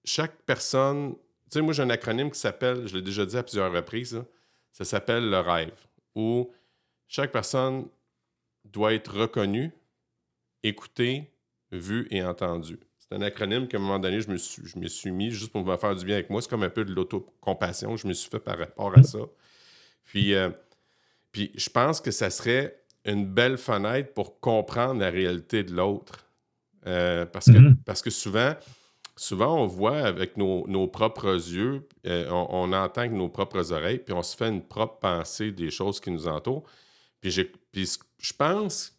[0.03, 1.15] Chaque personne.
[1.15, 4.23] Tu sais, moi, j'ai un acronyme qui s'appelle, je l'ai déjà dit à plusieurs reprises,
[4.71, 6.51] ça s'appelle le rêve, où
[7.07, 7.87] chaque personne
[8.63, 9.71] doit être reconnue,
[10.63, 11.31] écoutée,
[11.71, 12.79] vue et entendue.
[12.97, 15.63] C'est un acronyme qu'à un moment donné, je me, suis, je suis mis juste pour
[15.63, 16.41] me faire du bien avec moi.
[16.41, 19.19] C'est comme un peu de l'autocompassion que je me suis fait par rapport à ça.
[20.05, 20.49] Puis, euh,
[21.31, 26.25] puis je pense que ça serait une belle fenêtre pour comprendre la réalité de l'autre.
[26.87, 27.75] Euh, parce, que, mm-hmm.
[27.85, 28.53] parce que souvent,
[29.15, 34.13] souvent, on voit avec nos, propres yeux, euh, on, entend avec nos propres oreilles, puis
[34.13, 36.63] on se fait une propre pensée des choses qui nous entourent.
[37.21, 38.95] Puis, je pense,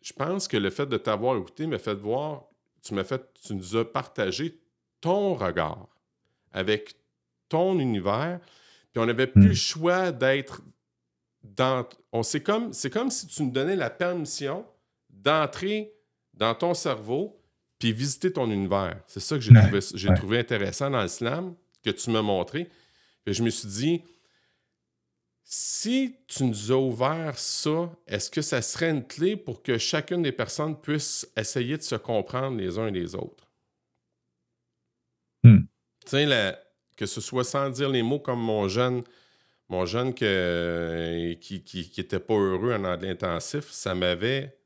[0.00, 2.44] je pense que le fait de t'avoir écouté m'a fait voir,
[2.82, 4.58] tu m'as fait, tu nous as partagé
[5.00, 5.86] ton regard
[6.52, 6.94] avec
[7.48, 8.40] ton univers,
[8.92, 9.54] puis on n'avait plus le mm.
[9.54, 10.62] choix d'être
[12.12, 14.66] on, c'est, comme, c'est comme si tu nous donnais la permission
[15.08, 15.92] d'entrer
[16.34, 17.40] dans ton cerveau
[17.78, 19.00] puis visiter ton univers.
[19.06, 22.68] C'est ça que j'ai, trouvé, intéressant dans l'islam, que tu m'as montré.
[23.24, 24.02] Puis je me suis dit,
[25.42, 30.22] si tu nous as ouvert ça, est-ce que ça serait une clé pour que chacune
[30.22, 33.50] des personnes puisse essayer de se comprendre les uns et les autres?
[35.42, 35.62] Hmm.
[36.04, 36.58] Tu sais,
[36.96, 39.02] que ce soit sans dire les mots comme mon jeune
[39.70, 44.58] mon jeune que, qui n'était pas heureux en anglais intensif, ça m'avait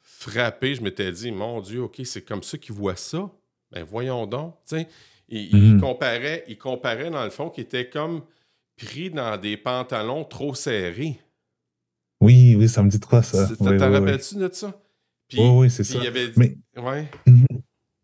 [0.00, 0.74] frappé.
[0.74, 3.30] Je m'étais dit, mon Dieu, OK, c'est comme ça qu'il voit ça?
[3.70, 4.54] Ben voyons donc.
[4.72, 4.86] il,
[5.28, 5.80] il, mhm.
[5.80, 8.22] comparait, il comparait, dans le fond, qu'il était comme
[8.76, 11.20] pris dans des pantalons trop serrés.
[12.20, 13.48] Oui, oui, ça me dit quoi, ça.
[13.56, 14.80] T'en rappelles-tu de ça?
[15.34, 15.98] oui, oui, c'est ça.
[16.36, 16.56] Mais...
[16.76, 17.06] Ouais.
[17.26, 17.46] Mhm.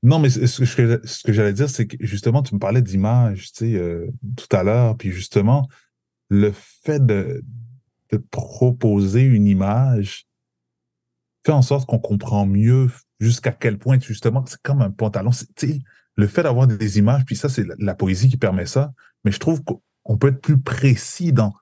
[0.03, 3.53] Non, mais ce que, ce que j'allais dire, c'est que justement, tu me parlais d'image,
[3.53, 5.69] tu sais, euh, tout à l'heure, puis justement,
[6.29, 7.43] le fait de,
[8.11, 10.27] de proposer une image
[11.45, 12.89] fait en sorte qu'on comprend mieux
[13.21, 15.31] jusqu'à quel point, justement, c'est comme un pantalon.
[16.17, 18.93] Le fait d'avoir des images, puis ça, c'est la, poésie qui permet ça,
[19.25, 21.55] mais je trouve qu'on peut être plus précis dans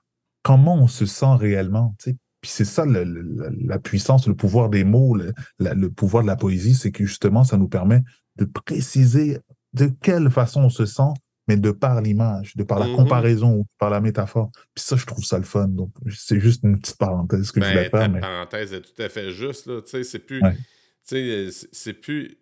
[0.43, 1.95] comment on se sent réellement.
[2.03, 6.75] Puis c'est ça la puissance, le pouvoir des mots, le, le pouvoir de la poésie,
[6.75, 8.03] c'est que justement, ça nous permet
[8.37, 9.39] de préciser
[9.73, 11.13] de quelle façon on se sent
[11.47, 12.95] mais de par l'image, de par la mhm.
[12.95, 14.51] comparaison, par la métaphore.
[14.75, 15.67] Puis ça, je trouve ça le fun.
[15.67, 18.09] Donc, c'est juste une petite parenthèse que je voulais ben, faire.
[18.09, 18.19] Mais...
[18.19, 19.67] parenthèse est tout à fait juste.
[19.67, 19.81] Là.
[19.85, 20.41] C'est plus,
[21.03, 22.37] c'est plus,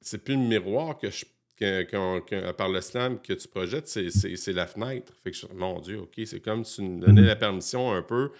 [0.00, 1.24] c'est plus le miroir que je,
[1.56, 5.12] que, par le slam que tu projettes, c'est la fenêtre.
[5.24, 7.26] Fait que, mon Dieu, OK, c'est comme si tu nous donnais mhm.
[7.26, 8.32] la permission un peu,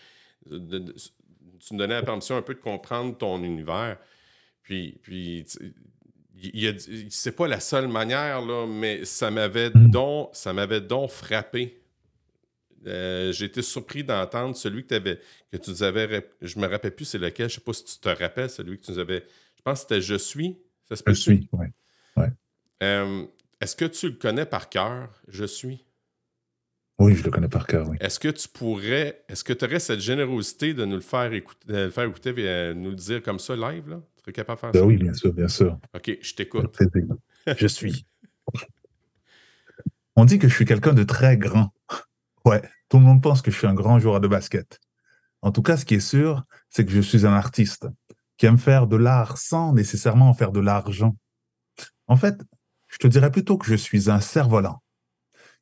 [0.51, 0.79] de,
[1.59, 3.97] tu nous donnais la permission un peu de comprendre ton univers.
[4.63, 5.47] Puis, puis
[7.11, 9.91] c'est pas la seule manière, là, mais ça m'avait mm.
[9.91, 11.81] donc, ça m'avait donc frappé.
[12.87, 15.21] Euh, j'ai été surpris d'entendre celui que, avais,
[15.51, 16.31] que tu nous avais.
[16.41, 18.85] Je me rappelle plus c'est lequel, je sais pas si tu te rappelles, celui que
[18.85, 19.25] tu nous avais.
[19.57, 20.59] Je pense que c'était Je suis.
[20.89, 21.67] Ça se Je suis, oui.
[22.17, 22.29] Ouais.
[22.83, 23.25] Euh,
[23.61, 25.85] est-ce que tu le connais par cœur, Je suis?
[26.99, 27.97] Oui, je le connais par cœur, oui.
[28.01, 29.25] Est-ce que tu pourrais.
[29.29, 32.31] Est-ce que tu aurais cette générosité de nous le faire écouter, de le faire écouter
[32.39, 34.01] et nous le dire comme ça live, là?
[34.33, 34.87] Capable de faire ben ça?
[34.87, 35.79] Oui, bien sûr, bien sûr.
[35.95, 36.77] OK, je t'écoute.
[37.59, 38.07] je suis.
[40.17, 41.73] On dit que je suis quelqu'un de très grand.
[42.45, 44.81] Ouais, tout le monde pense que je suis un grand joueur de basket.
[45.43, 47.87] En tout cas, ce qui est sûr, c'est que je suis un artiste
[48.37, 51.17] qui aime faire de l'art sans nécessairement en faire de l'argent.
[52.07, 52.41] En fait,
[52.89, 54.83] je te dirais plutôt que je suis un cerf-volant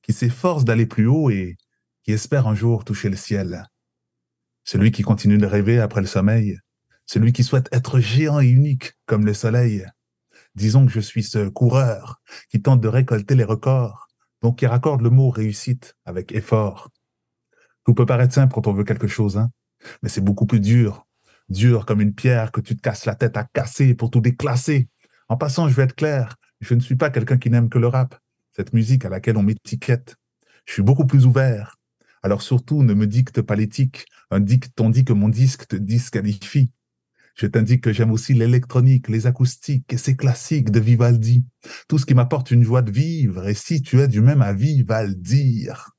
[0.02, 1.56] qui s'efforce d'aller plus haut et
[2.02, 3.66] qui espère un jour toucher le ciel.
[4.64, 6.58] Celui qui continue de rêver après le sommeil,
[7.06, 9.86] celui qui souhaite être géant et unique comme le soleil.
[10.54, 14.08] Disons que je suis ce coureur qui tente de récolter les records,
[14.42, 16.90] donc qui raccorde le mot réussite avec effort.
[17.84, 19.50] Tout peut paraître simple quand on veut quelque chose, hein,
[20.02, 21.06] mais c'est beaucoup plus dur.
[21.48, 24.88] Dur comme une pierre que tu te casses la tête à casser pour tout déclasser.
[25.28, 27.88] En passant, je vais être clair, je ne suis pas quelqu'un qui n'aime que le
[27.88, 28.18] rap,
[28.52, 30.16] cette musique à laquelle on m'étiquette.
[30.66, 31.76] Je suis beaucoup plus ouvert.
[32.22, 36.70] Alors surtout, ne me dicte pas l'éthique, un dicte, dit que mon disque te disqualifie.
[37.34, 41.44] Je t'indique que j'aime aussi l'électronique, les acoustiques et ces classiques de Vivaldi.
[41.88, 43.48] Tout ce qui m'apporte une joie de vivre.
[43.48, 45.90] Et si tu es du même avis, va le dire.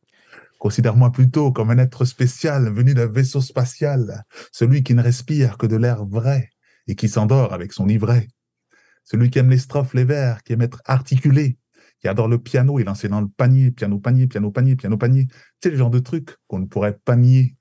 [0.60, 5.68] Considère-moi plutôt comme un être spécial venu d'un vaisseau spatial, celui qui ne respire que
[5.68, 6.50] de l'air vrai
[6.88, 8.30] et qui s'endort avec son livret.
[9.04, 11.58] Celui qui aime les strophes, les vers, qui aime être articulé,
[12.00, 15.28] qui adore le piano et lancer dans le panier, piano, panier, piano, panier, piano, panier.
[15.62, 17.58] C'est le genre de truc qu'on ne pourrait pas nier.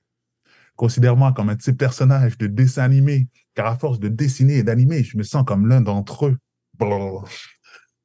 [0.75, 4.63] Considère-moi comme un de ces personnages de dessin animé car à force de dessiner et
[4.63, 6.37] d'animer, je me sens comme l'un d'entre eux.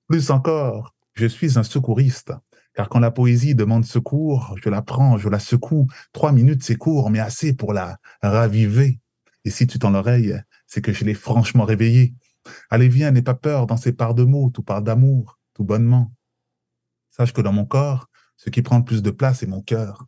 [0.08, 2.32] Plus encore, je suis un secouriste,
[2.74, 5.88] car quand la poésie demande secours, je la prends, je la secoue.
[6.12, 9.00] Trois minutes, c'est court, mais assez pour la raviver.
[9.44, 12.14] Et si tu tends l'oreille, c'est que je l'ai franchement réveillée.
[12.70, 16.12] Allez, viens, n'aie pas peur dans ces parts de mots, tout parle d'amour, tout bonnement.
[17.10, 20.06] Sache que dans mon corps, ce qui prend le plus de place est mon cœur.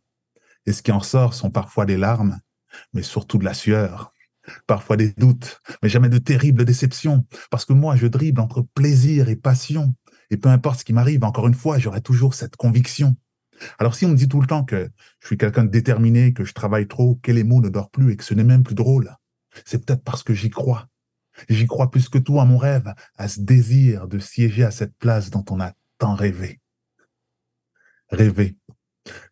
[0.65, 2.39] Et ce qui en sort sont parfois des larmes,
[2.93, 4.12] mais surtout de la sueur
[4.67, 9.29] parfois des doutes, mais jamais de terribles déceptions, parce que moi, je dribble entre plaisir
[9.29, 9.95] et passion,
[10.29, 13.15] et peu importe ce qui m'arrive, encore une fois, j'aurai toujours cette conviction.
[13.79, 16.43] Alors si on me dit tout le temps que je suis quelqu'un de déterminé, que
[16.43, 18.75] je travaille trop, que les mots ne dort plus et que ce n'est même plus
[18.75, 19.15] drôle,
[19.65, 20.87] c'est peut-être parce que j'y crois.
[21.49, 24.95] J'y crois plus que tout à mon rêve, à ce désir de siéger à cette
[24.97, 26.61] place dont on a tant rêvé.
[28.09, 28.57] Rêver,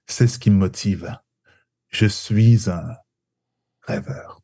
[0.07, 1.15] c'est ce qui me motive.
[1.89, 2.95] Je suis un
[3.83, 4.41] rêveur.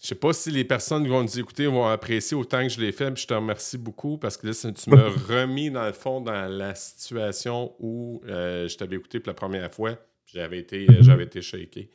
[0.00, 2.80] Je sais pas si les personnes qui vont nous écouter vont apprécier autant que je
[2.80, 3.16] l'ai fait.
[3.16, 6.74] je te remercie beaucoup parce que là, tu m'as remis dans le fond dans la
[6.76, 9.98] situation où euh, je t'avais écouté pour la première fois.
[10.26, 11.90] J'avais été, euh, j'avais été shaké.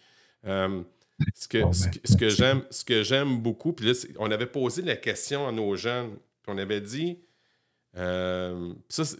[0.45, 0.83] Euh,
[1.33, 4.97] ce que, ce, que j'aime, ce que j'aime beaucoup, puis là, on avait posé la
[4.97, 7.19] question à nos jeunes, on avait dit
[7.93, 9.15] qu'est-ce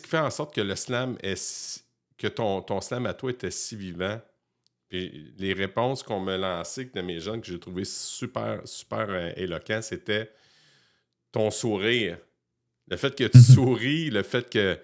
[0.00, 1.84] qui fait en sorte que le slam est
[2.16, 4.18] que ton, ton slam à toi était si vivant?
[4.92, 9.80] Les réponses qu'on me lançait de mes jeunes que j'ai trouvé super, super euh, éloquent,
[9.80, 10.30] c'était
[11.30, 12.18] ton sourire.
[12.88, 13.44] Le fait que tu mhm.
[13.44, 14.78] souris, le fait que.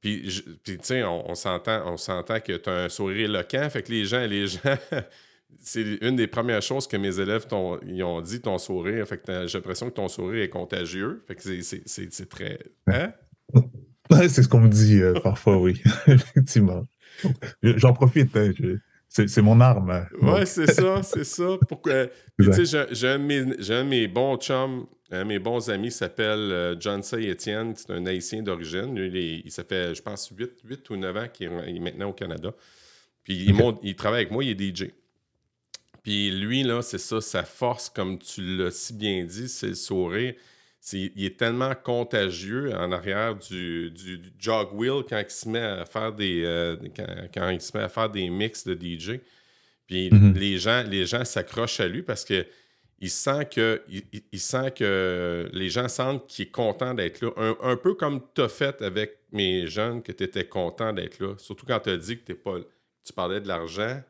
[0.00, 3.70] Puis, tu sais, on, s'entend, on s'entend que tu as un sourire éloquent.
[3.70, 4.76] Fait que les gens, les gens,
[5.60, 7.46] c'est une des premières choses que mes élèves
[7.86, 9.06] ils ont dit, ton sourire.
[9.06, 11.22] Fait que j'ai l'impression que ton sourire est contagieux.
[11.28, 12.58] Fait que c'est très.
[12.88, 13.12] Hein?
[14.28, 15.80] c'est ce qu'on me dit euh, parfois, oui.
[16.08, 16.84] Effectivement.
[17.62, 18.36] J'en profite.
[18.36, 18.52] Hein,
[19.12, 20.06] c'est mon arme.
[20.20, 21.58] Ouais, c'est ça, c'est ça.
[21.68, 22.06] Pourquoi...
[22.38, 27.30] J'ai un, de mes bons chums, un de mes bons amis s'appelle euh, John Say
[27.30, 28.96] Etienne, c'est un haïtien d'origine.
[28.96, 32.52] Il, ça fait, je pense, 8, 8 ou 9 ans qu'il est, maintenant au Canada.
[33.22, 34.90] Puis il, il, travaille avec moi, il est DJ.
[36.02, 39.74] Puis lui, là, c'est ça, sa force, comme tu l'as si bien dit, c'est le
[39.74, 40.34] sourire
[40.92, 45.84] il est tellement contagieux en arrière du, du, jog wheel quand il se met à
[45.84, 46.76] faire des euh,
[47.32, 49.20] quand, il se met à faire des mix de DJ.
[49.86, 50.34] Puis mm-hmm.
[50.34, 52.46] les gens les gens s'accrochent à lui parce que
[52.98, 53.82] il sent que
[54.32, 57.30] il, sent que les gens sentent qu'il est content d'être là.
[57.62, 61.34] Un, peu comme tu as fait avec mes jeunes que tu étais content d'être là.
[61.38, 62.58] Surtout quand tu as dit que t'es pas
[63.04, 64.00] tu parlais de l'argent.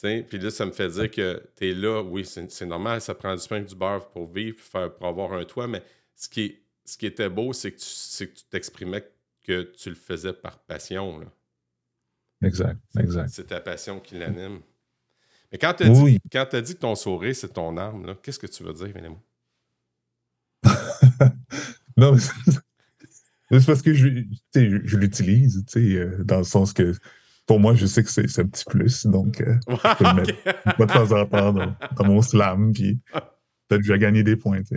[0.00, 3.34] Puis là, ça me fait dire que tu es là, oui, c'est normal, ça prend
[3.34, 4.58] du pain et du beurre pour vivre,
[4.90, 5.82] pour avoir un toit, mais
[6.14, 9.04] ce qui, ce qui était beau, c'est que tu t'exprimais
[9.42, 11.18] que tu le faisais par passion.
[11.18, 11.26] Là.
[12.42, 13.30] Exact, exact.
[13.30, 14.60] C'est ta passion qui l'anime.
[15.50, 18.46] Mais quand tu as, dit, as dit que ton sourire, c'est ton arme, qu'est-ce que
[18.46, 19.18] tu veux dire, Vénémo?
[21.96, 22.14] non,
[23.50, 24.08] mais c'est parce que je,
[24.54, 26.94] je l'utilise, euh, dans le sens que
[27.48, 29.06] pour moi, je sais que c'est un petit plus.
[29.06, 32.72] Donc, euh, je peux le mettre de temps en temps dans, mon slam.
[32.72, 33.00] Puis
[33.66, 34.60] peut-être je vais gagner des points.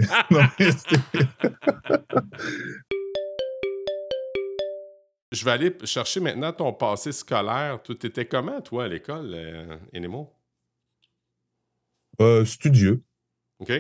[5.31, 7.81] je vais aller chercher maintenant ton passé scolaire.
[7.83, 10.33] Tu étais comment, toi, à l'école, euh, Enemo?
[12.21, 13.03] Euh, studieux.
[13.59, 13.71] OK.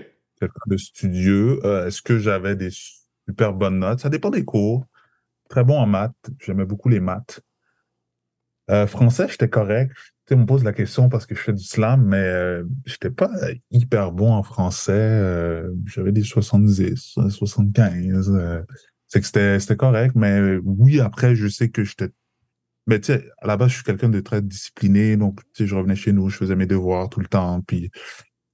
[0.67, 1.65] De studieux.
[1.65, 4.01] Euh, est-ce que j'avais des super bonnes notes?
[4.01, 4.85] Ça dépend des cours.
[5.49, 6.29] Très bon en maths.
[6.39, 7.41] J'aimais beaucoup les maths.
[8.71, 9.91] Euh, français, j'étais correct.
[10.27, 13.29] Tu me pose la question parce que je fais du slam, mais euh, j'étais pas
[13.69, 14.93] hyper bon en français.
[14.93, 18.65] Euh, j'avais des 70, 75.
[19.07, 22.09] c'est que c'était correct, mais oui, après, je sais que j'étais.
[22.87, 25.67] Mais tu sais, à la base, je suis quelqu'un de très discipliné, donc tu sais,
[25.67, 27.91] je revenais chez nous, je faisais mes devoirs tout le temps, puis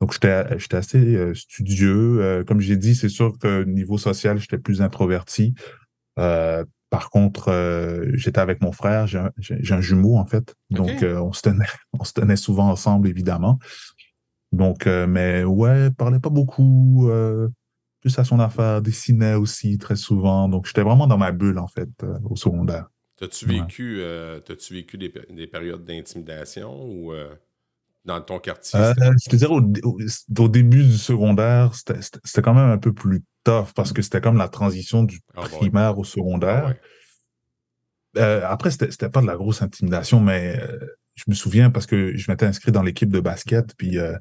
[0.01, 2.43] donc j'étais j'étais assez studieux.
[2.47, 5.53] comme j'ai dit, c'est sûr que niveau social, j'étais plus introverti.
[6.89, 11.33] Par contre, euh, j'étais avec mon frère, j'ai un, jumeau en fait, donc euh, on,
[11.33, 11.65] se tenait,
[11.99, 13.59] on se tenait souvent ensemble évidemment.
[14.53, 17.09] Donc, euh, mais ouais, parlait pas beaucoup,
[17.99, 20.47] plus à son affaire, dessinait aussi très souvent.
[20.47, 21.89] Donc, j'étais vraiment dans ma bulle en fait
[22.23, 22.87] au secondaire.
[23.17, 24.01] T'as-tu vécu,
[24.71, 27.11] vécu des, des périodes d'intimidation ou
[28.07, 28.79] dans ton quartier?
[28.79, 33.93] je te dirais, au, début du secondaire, c'était quand même un peu plus tough parce
[33.93, 36.73] que c'était comme la transition du ah, primaire au secondaire.
[38.15, 40.79] Ah, euh, après, c'était pas de la grosse intimidation, mais euh,
[41.15, 44.17] je me souviens parce que je m'étais inscrit dans l'équipe de basket, puis euh,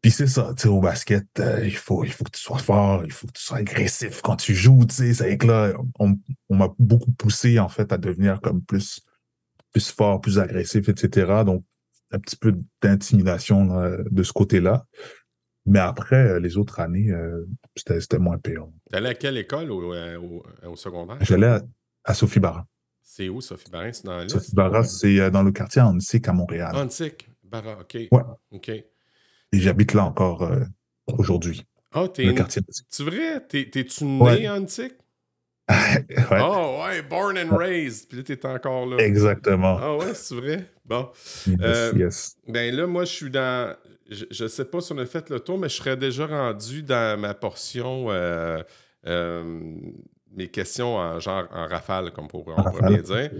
[0.00, 1.26] puis c'est ça, tu sais, au basket,
[1.62, 4.36] il, faut, il faut que tu sois fort, il faut que tu sois agressif quand
[4.36, 5.12] tu joues, tu sais.
[5.12, 6.16] C'est que là, on,
[6.48, 9.02] on m'a beaucoup poussé, en fait, à devenir comme plus,
[9.72, 11.42] plus fort, plus agressif, etc.
[11.44, 11.64] Donc,
[12.12, 13.66] un petit peu d'intimidation
[14.10, 14.86] de ce côté-là.
[15.66, 17.46] Mais après, euh, les autres années, euh,
[17.76, 18.66] c'était moins pire.
[18.90, 20.18] Tu allais à quelle école au, euh,
[20.66, 21.18] au, secondaire?
[21.20, 21.60] J'allais
[22.04, 22.66] à, Sophie Barra.
[23.02, 23.92] C'est où, Sophie Barra?
[23.92, 24.30] C'est dans l'Est?
[24.30, 26.74] Sophie Barra, c'est dans le quartier Antique à Montréal.
[26.74, 27.94] Antique, Barra, OK.
[28.10, 28.22] Ouais.
[28.50, 28.68] OK.
[28.68, 28.84] Et
[29.52, 30.50] j'habite là encore
[31.06, 31.64] aujourd'hui.
[31.92, 32.24] Ah, t'es.
[32.24, 33.46] Le quartier Tu vrai?
[33.46, 34.48] T'es-tu né ouais.
[34.48, 34.94] Antique?
[36.16, 36.40] Ouais.
[36.42, 38.08] Oh, ouais, born and raised.
[38.08, 38.98] Puis là, t'es encore là.
[38.98, 39.78] Exactement.
[39.80, 40.66] Ah, ouais, c'est vrai?
[40.84, 41.08] Bon.
[41.46, 42.36] Yes, yes.
[42.48, 43.74] Ben là, moi, je suis dans
[44.10, 46.82] je ne sais pas si on a fait le tour, mais je serais déjà rendu
[46.82, 48.62] dans ma portion, euh,
[49.06, 49.74] euh,
[50.32, 53.30] mes questions en genre en rafale, comme pour, on pourrait bien dire.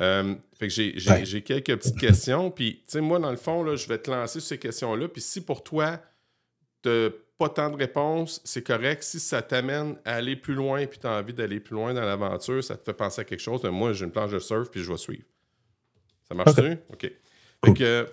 [0.00, 2.50] Euh, fait que j'ai quelques petites questions.
[2.50, 5.08] Puis, tu sais, moi, dans le fond, là, je vais te lancer sur ces questions-là.
[5.08, 5.98] Puis, si pour toi,
[6.82, 7.10] tu n'as
[7.42, 9.02] pas tant de réponses, c'est correct.
[9.02, 12.04] Si ça t'amène à aller plus loin, puis tu as envie d'aller plus loin dans
[12.04, 14.70] l'aventure, ça te fait penser à quelque chose, ben, moi, j'ai une planche de surf,
[14.70, 15.24] puis je vais suivre.
[16.28, 16.78] Ça marche-tu?
[16.92, 17.10] OK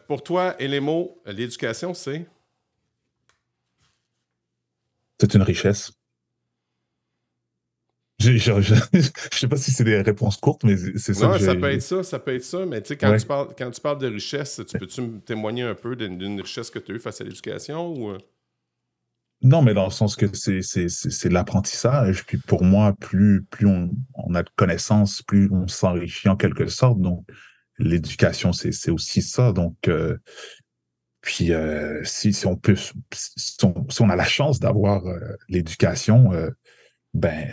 [0.08, 2.26] pour toi, et les mots, l'éducation, c'est?
[5.20, 5.92] C'est une richesse.
[8.22, 9.02] Je ne
[9.32, 11.28] sais pas si c'est des réponses courtes, mais c'est ça.
[11.28, 12.66] Non, ça peut être ça, ça peut être ça.
[12.66, 15.64] Mais tu sais, quand, tu parles, quand tu parles de richesse, tu peux-tu me témoigner
[15.64, 18.18] un peu d'une richesse que tu as eue face à l'éducation ou...
[19.42, 22.26] Non, mais dans le sens que c'est l'apprentissage.
[22.26, 26.68] Puis pour moi, plus, plus on, on, a de connaissances, plus on s'enrichit en quelque
[26.68, 27.00] sorte.
[27.00, 27.26] Donc,
[27.80, 29.54] l'éducation, c'est aussi ça.
[29.54, 30.18] Donc, euh,
[31.22, 32.76] puis euh, si, si, on peut,
[33.12, 33.58] si
[34.02, 36.32] on, a la chance d'avoir euh, l'éducation,
[37.14, 37.50] ben,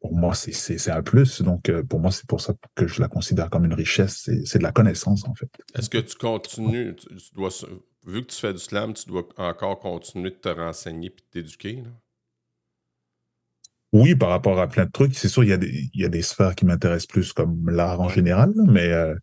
[0.00, 1.42] pour moi, c'est un plus.
[1.42, 4.30] Donc, pour moi, c'est pour ça que je la considère comme une richesse.
[4.44, 5.48] C'est de la connaissance, en fait.
[5.74, 7.50] Est-ce que tu continues, tu, dois,
[8.06, 11.16] vu que tu fais du slam, tu dois encore continuer de te renseigner et de
[11.30, 11.82] t'éduquer?
[13.92, 15.14] Oui, par rapport à plein de trucs.
[15.16, 17.70] C'est sûr, il y, a des, il y a des sphères qui m'intéressent plus, comme
[17.70, 19.14] l'art en général, mais, euh,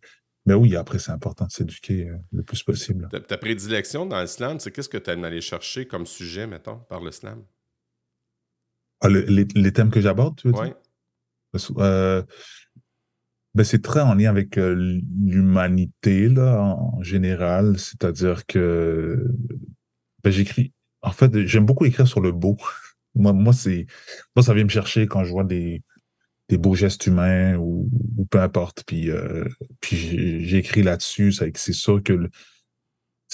[0.46, 3.08] mais oui, après, c'est important de s'éduquer euh, le plus possible.
[3.28, 6.78] Ta, prédilection dans le slam, c'est qu'est-ce que tu aimes aller chercher comme sujet, mettons,
[6.88, 7.44] par le slam?
[9.00, 10.74] Ah, les, thèmes que j'aborde, tu veux dire?
[11.78, 12.22] Euh,
[13.54, 17.78] ben c'est très en lien avec l'humanité, là, en, général.
[17.78, 19.24] C'est-à-dire que
[20.22, 20.72] ben, j'écris.
[21.02, 22.56] En fait, j'aime beaucoup écrire sur le beau.
[23.16, 23.86] Moi, moi, c'est,
[24.34, 25.84] moi, ça vient me chercher quand je vois des,
[26.48, 27.88] des beaux gestes humains ou,
[28.28, 28.82] peu importe.
[28.84, 29.44] Puis, euh,
[29.80, 31.30] puis j'écris là-dessus.
[31.30, 32.30] C'est sûr que le,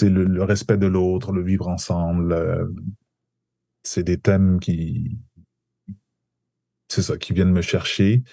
[0.01, 2.65] le, le respect de l'autre, le vivre ensemble, euh,
[3.81, 5.17] c'est des thèmes qui,
[6.91, 8.23] c'est ça, qui viennent me chercher.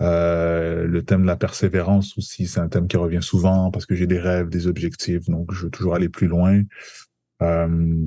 [0.00, 3.94] Euh, le thème de la persévérance aussi, c'est un thème qui revient souvent parce que
[3.94, 6.62] j'ai des rêves, des objectifs, donc je veux toujours aller plus loin.
[7.42, 8.06] Euh,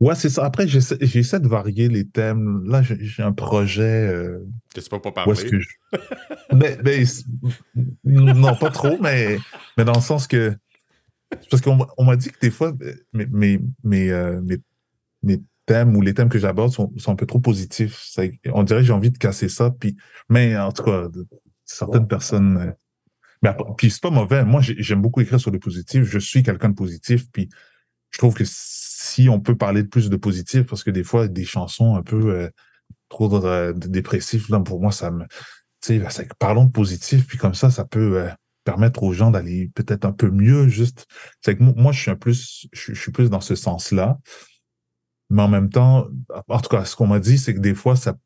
[0.00, 0.44] Ouais, c'est ça.
[0.44, 2.64] Après, j'essaie de varier les thèmes.
[2.64, 3.82] Là, j'ai un projet.
[3.82, 4.38] Euh,
[4.72, 5.34] Qu'est-ce pas pour parler?
[5.34, 5.58] Que
[6.84, 7.04] mais,
[8.04, 9.38] non, pas trop, mais,
[9.76, 10.56] mais dans le sens que.
[11.50, 12.72] Parce qu'on m'a dit que des fois,
[13.12, 14.40] mes, mes, mes, euh,
[15.22, 18.10] mes, thèmes ou les thèmes que j'aborde sont, sont, un peu trop positifs.
[18.52, 19.70] on dirait que j'ai envie de casser ça.
[19.70, 19.96] Puis,
[20.28, 21.08] mais en tout cas,
[21.64, 22.56] certaines personnes.
[22.58, 22.72] Euh,
[23.42, 24.44] mais, puis c'est pas mauvais.
[24.44, 26.02] Moi, j'aime beaucoup écrire sur le positif.
[26.04, 27.30] Je suis quelqu'un de positif.
[27.30, 27.48] Puis
[28.10, 31.28] je trouve que si on peut parler de plus de positif, parce que des fois,
[31.28, 32.48] des chansons un peu euh,
[33.08, 35.24] trop euh, dépressives, là, pour moi, ça me.
[35.80, 38.28] Tu sais, parlons de positif, puis comme ça, ça peut euh,
[38.64, 40.68] permettre aux gens d'aller peut-être un peu mieux.
[40.68, 41.06] Juste,
[41.40, 44.18] c'est que moi, je suis un plus, je, suis plus dans ce sens-là.
[45.30, 46.06] Mais en même temps,
[46.48, 48.16] en tout cas, ce qu'on m'a dit, c'est que des fois, ça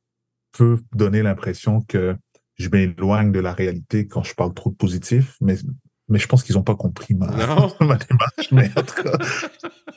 [0.53, 2.17] peut donner l'impression que
[2.57, 5.57] je m'éloigne de la réalité quand je parle trop de positif, mais
[6.09, 8.53] mais je pense qu'ils n'ont pas compris ma, démarche.
[8.53, 9.19] Mais, en tout cas,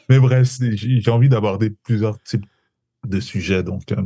[0.10, 2.46] mais bref, j'ai envie d'aborder plusieurs types
[3.06, 4.04] de sujets, donc, euh,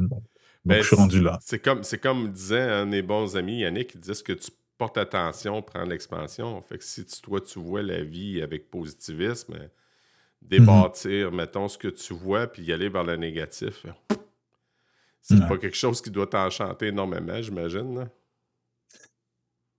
[0.68, 1.39] je suis rendu là.
[1.41, 4.97] C'est comme, comme disait un de mes bons amis, Yannick, il disait que tu portes
[4.97, 6.62] attention, prends l'expansion.
[6.62, 9.70] Fait que si toi, tu vois la vie avec positivisme,
[10.42, 13.86] débâtir, mettons, ce que tu vois, puis y aller vers le négatif,
[15.22, 18.10] c'est pas quelque chose qui doit t'enchanter énormément, j'imagine.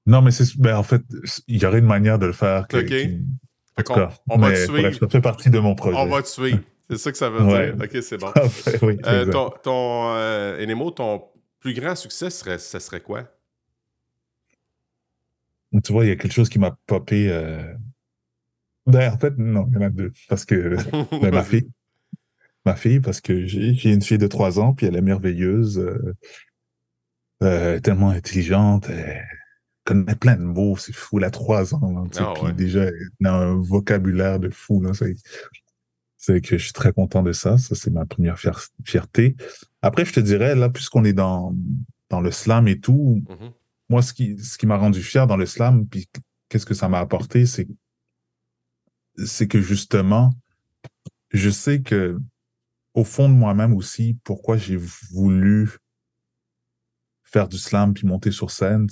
[0.07, 0.57] Non, mais c'est.
[0.59, 1.03] Ben, en fait,
[1.47, 2.67] il y aurait une manière de le faire.
[2.67, 3.21] Que, OK.
[4.29, 4.93] on, va te suivre.
[4.93, 5.97] ça fait partie de mon projet.
[5.99, 6.61] On va te suivre.
[6.91, 7.77] C'est ça que ça veut dire.
[7.81, 8.33] OK, c'est bon.
[8.83, 11.23] oui, euh, ton, ton euh, Enemo, ton
[11.61, 13.33] plus grand succès, serait, ce serait quoi?
[15.85, 17.31] Tu vois, il y a quelque chose qui m'a popé.
[17.31, 17.63] Euh...
[18.91, 20.13] Ben, en fait, non, il y en a deux.
[20.29, 20.77] Parce que
[21.21, 21.71] ben, ma fille.
[22.67, 26.15] Ma fille, parce que j'ai une fille de trois ans, puis elle est merveilleuse, euh,
[27.43, 28.91] euh tellement intelligente.
[28.91, 29.25] Elle
[29.85, 31.19] connaît plein de mots, c'est fou.
[31.19, 34.85] Elle a trois ans, ah puis déjà, elle a un vocabulaire de fou.
[36.19, 37.57] C'est que je suis très content de ça.
[37.57, 38.39] Ça, c'est ma première
[38.85, 39.37] fierté.
[39.81, 41.55] Après, je te dirais, là, puisqu'on est dans,
[42.11, 43.53] dans le slam et tout, mm-hmm.
[43.89, 46.11] moi, ce qui, ce qui m'a rendu fier dans le slam, puis
[46.51, 47.67] qu'est-ce que ça m'a apporté, c'est
[49.27, 50.33] c'est que justement,
[51.31, 52.19] je sais que
[52.95, 54.79] au fond de moi-même aussi, pourquoi j'ai
[55.11, 55.79] voulu
[57.25, 58.89] faire du slam puis monter sur scène,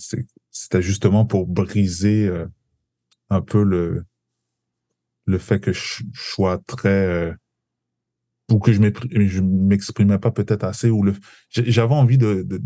[0.51, 2.47] c'était justement pour briser euh,
[3.31, 4.05] un peu le
[5.26, 7.35] le fait que je, sois très euh,
[8.51, 11.14] ou que je m'exprimais pas peut-être assez ou le
[11.51, 12.62] j'avais envie de, de,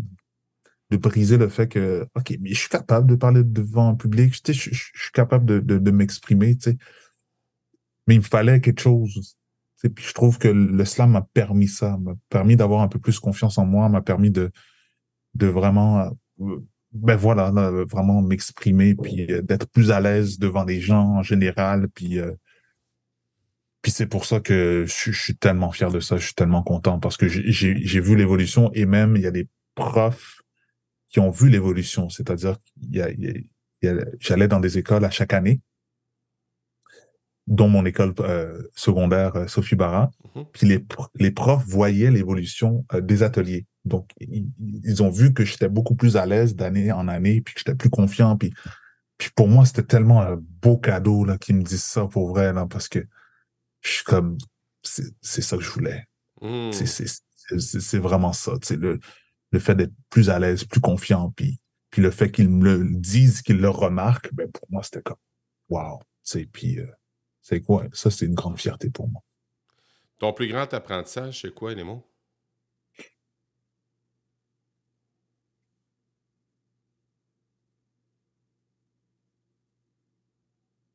[0.91, 4.33] de briser le fait que ok mais je suis capable de parler devant un public
[4.33, 6.77] je, je, je suis capable de, de, de m'exprimer tu sais
[8.07, 9.37] mais il me fallait quelque chose
[9.85, 12.99] et puis je trouve que le slam m'a permis ça m'a permis d'avoir un peu
[12.99, 14.51] plus confiance en moi m'a permis de
[15.35, 15.99] de vraiment
[16.41, 16.57] euh,
[16.93, 17.51] ben voilà,
[17.89, 22.31] vraiment m'exprimer, puis euh, d'être plus à l'aise devant les gens en général, puis euh,
[23.81, 26.99] puis c'est pour ça que je, suis tellement fier de ça, je suis tellement content
[26.99, 30.41] parce que j'ai vu l'évolution et même il y a des profs
[31.09, 33.45] qui ont vu l'évolution, c'est-à-dire il
[34.21, 35.59] j'allais dans des écoles à chaque année,
[37.47, 40.45] dont mon école euh, secondaire Sophie Barra, mm-hmm.
[40.53, 40.85] puis les,
[41.15, 43.65] les profs voyaient l'évolution des ateliers.
[43.85, 47.59] Donc, ils, ont vu que j'étais beaucoup plus à l'aise d'année en année, puis que
[47.59, 48.37] j'étais plus confiant.
[48.37, 48.53] Puis,
[49.17, 52.53] puis pour moi, c'était tellement un beau cadeau là qu'ils me disent ça pour vrai,
[52.53, 53.05] là, parce que
[53.81, 54.37] je suis comme,
[54.81, 56.05] c'est ça que je voulais.
[56.41, 56.71] Mmh.
[56.71, 58.53] C'est vraiment ça.
[58.71, 58.99] Le,
[59.51, 62.95] le fait d'être plus à l'aise, plus confiant, puis, puis le fait qu'ils me le
[62.95, 65.17] disent, qu'ils le remarquent, ben pour moi, c'était comme,
[65.69, 65.99] wow.
[66.53, 66.87] Puis, euh,
[67.43, 67.85] c'est quoi?
[67.91, 69.21] Ça, c'est une grande fierté pour moi.
[70.17, 72.01] Ton plus grand apprentissage, c'est quoi, Lémon?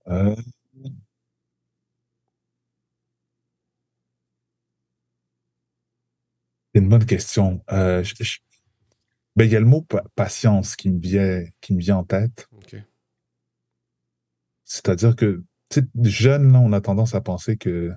[0.09, 0.35] Euh...
[6.75, 7.63] C'est une bonne question.
[7.71, 8.03] Euh,
[9.37, 12.49] ben, il y a le mot patience qui me vient, qui me vient en tête.
[14.65, 17.93] C'est-à-dire que sais, jeune, là, on a tendance à penser que,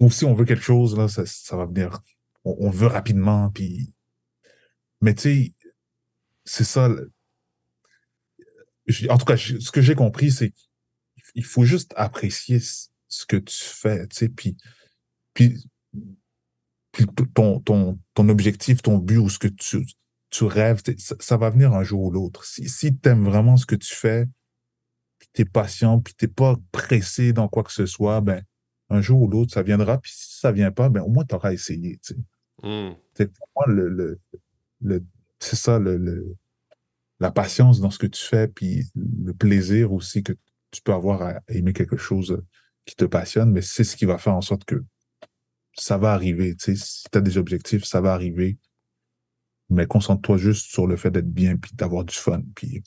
[0.00, 2.00] ou si on veut quelque chose, là, ça, ça va venir.
[2.44, 3.92] On, veut rapidement, puis.
[5.00, 5.54] Mais tu sais,
[6.44, 6.88] c'est ça.
[9.08, 10.52] En tout cas, ce que j'ai compris, c'est
[11.32, 14.56] qu'il faut juste apprécier ce que tu fais, tu sais, puis,
[15.34, 15.60] puis,
[17.34, 19.84] ton, objectif, ton but ou ce que tu,
[20.30, 22.44] tu rêves, ça, va venir un jour ou l'autre.
[22.44, 24.28] Si, si tu aimes vraiment ce que tu fais,
[25.36, 28.42] tu es patient, puis tu pas pressé dans quoi que ce soit, ben,
[28.88, 29.98] un jour ou l'autre, ça viendra.
[29.98, 31.98] Puis si ça vient pas, ben, au moins, tu auras essayé.
[31.98, 32.16] Tu sais.
[32.62, 32.94] Hmm.
[33.26, 34.20] Pour moi, le, le,
[34.80, 35.04] le-
[35.38, 36.34] c'est ça, le, le-
[37.20, 40.32] la patience dans ce que tu fais, puis le plaisir aussi que
[40.70, 42.42] tu peux avoir à aimer quelque chose
[42.86, 44.82] qui te passionne, mais c'est ce qui va faire en sorte que
[45.74, 46.56] ça va arriver.
[46.56, 48.58] Tu sais, si tu as des objectifs, ça va arriver.
[49.68, 52.82] Mais concentre-toi juste sur le fait d'être bien, puis d'avoir du fun, puis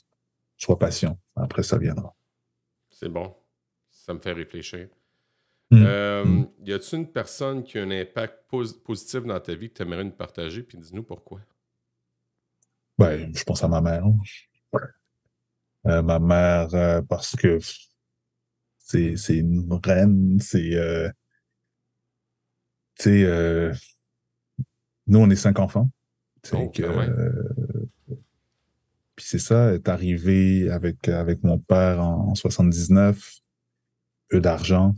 [0.56, 1.18] sois patient.
[1.36, 2.14] Après, ça viendra.
[3.00, 3.34] C'est bon.
[3.90, 4.88] Ça me fait réfléchir.
[5.70, 5.84] Mm.
[5.86, 6.48] Euh, Mm.
[6.66, 9.82] Y a-t-il une personne qui a un impact pos- positif dans ta vie que tu
[9.82, 10.62] aimerais nous partager?
[10.62, 11.40] Puis dis-nous pourquoi.
[12.98, 14.04] Ben, je pense à ma mère.
[15.86, 17.58] Euh, ma mère, euh, parce que
[18.76, 21.12] c'est, une reine, c'est,
[22.98, 23.70] tu sais,
[25.06, 25.88] nous, on est cinq enfants.
[26.52, 26.82] Oh, que,
[29.20, 33.34] puis c'est ça, est arrivé avec, avec mon père en, en 79,
[34.30, 34.94] peu d'argent,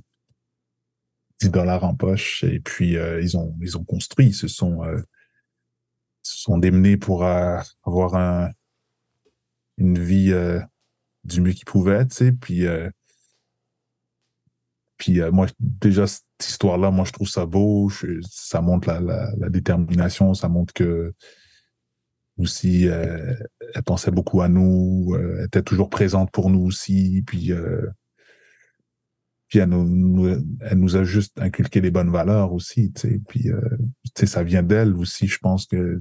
[1.41, 4.85] 10 dollars en poche, et puis euh, ils ont, ils ont construit, ils se sont,
[4.85, 5.03] euh,
[6.23, 8.51] sont démenés pour euh, avoir un,
[9.77, 10.61] une vie euh,
[11.25, 12.65] du mieux qu'ils pouvaient, tu sais, puis
[14.99, 17.91] puis moi déjà cette histoire-là, moi je trouve ça beau,
[18.31, 19.01] ça montre la,
[19.37, 21.13] la détermination, ça montre que
[22.39, 23.35] aussi euh,
[23.75, 27.87] elle pensait beaucoup à nous, euh, elle était toujours présente pour nous aussi, puis euh,
[29.49, 32.93] puis elle nous, elle nous a juste inculqué les bonnes valeurs aussi,
[33.29, 33.61] puis euh,
[34.15, 36.01] tu sais ça vient d'elle aussi, je pense que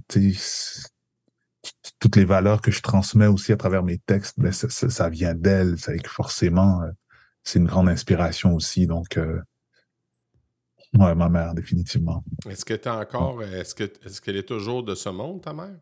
[1.99, 5.77] toutes les valeurs que je transmets aussi à travers mes textes, ben, ça, vient d'elle.
[5.77, 6.81] C'est que forcément,
[7.43, 8.87] c'est une grande inspiration aussi.
[8.87, 9.19] Donc,
[10.95, 12.23] ouais, ma mère, définitivement.
[12.49, 13.43] Est-ce que tu encore.
[13.43, 15.77] Est-ce est-ce qu'elle est toujours de ce monde, ta mère?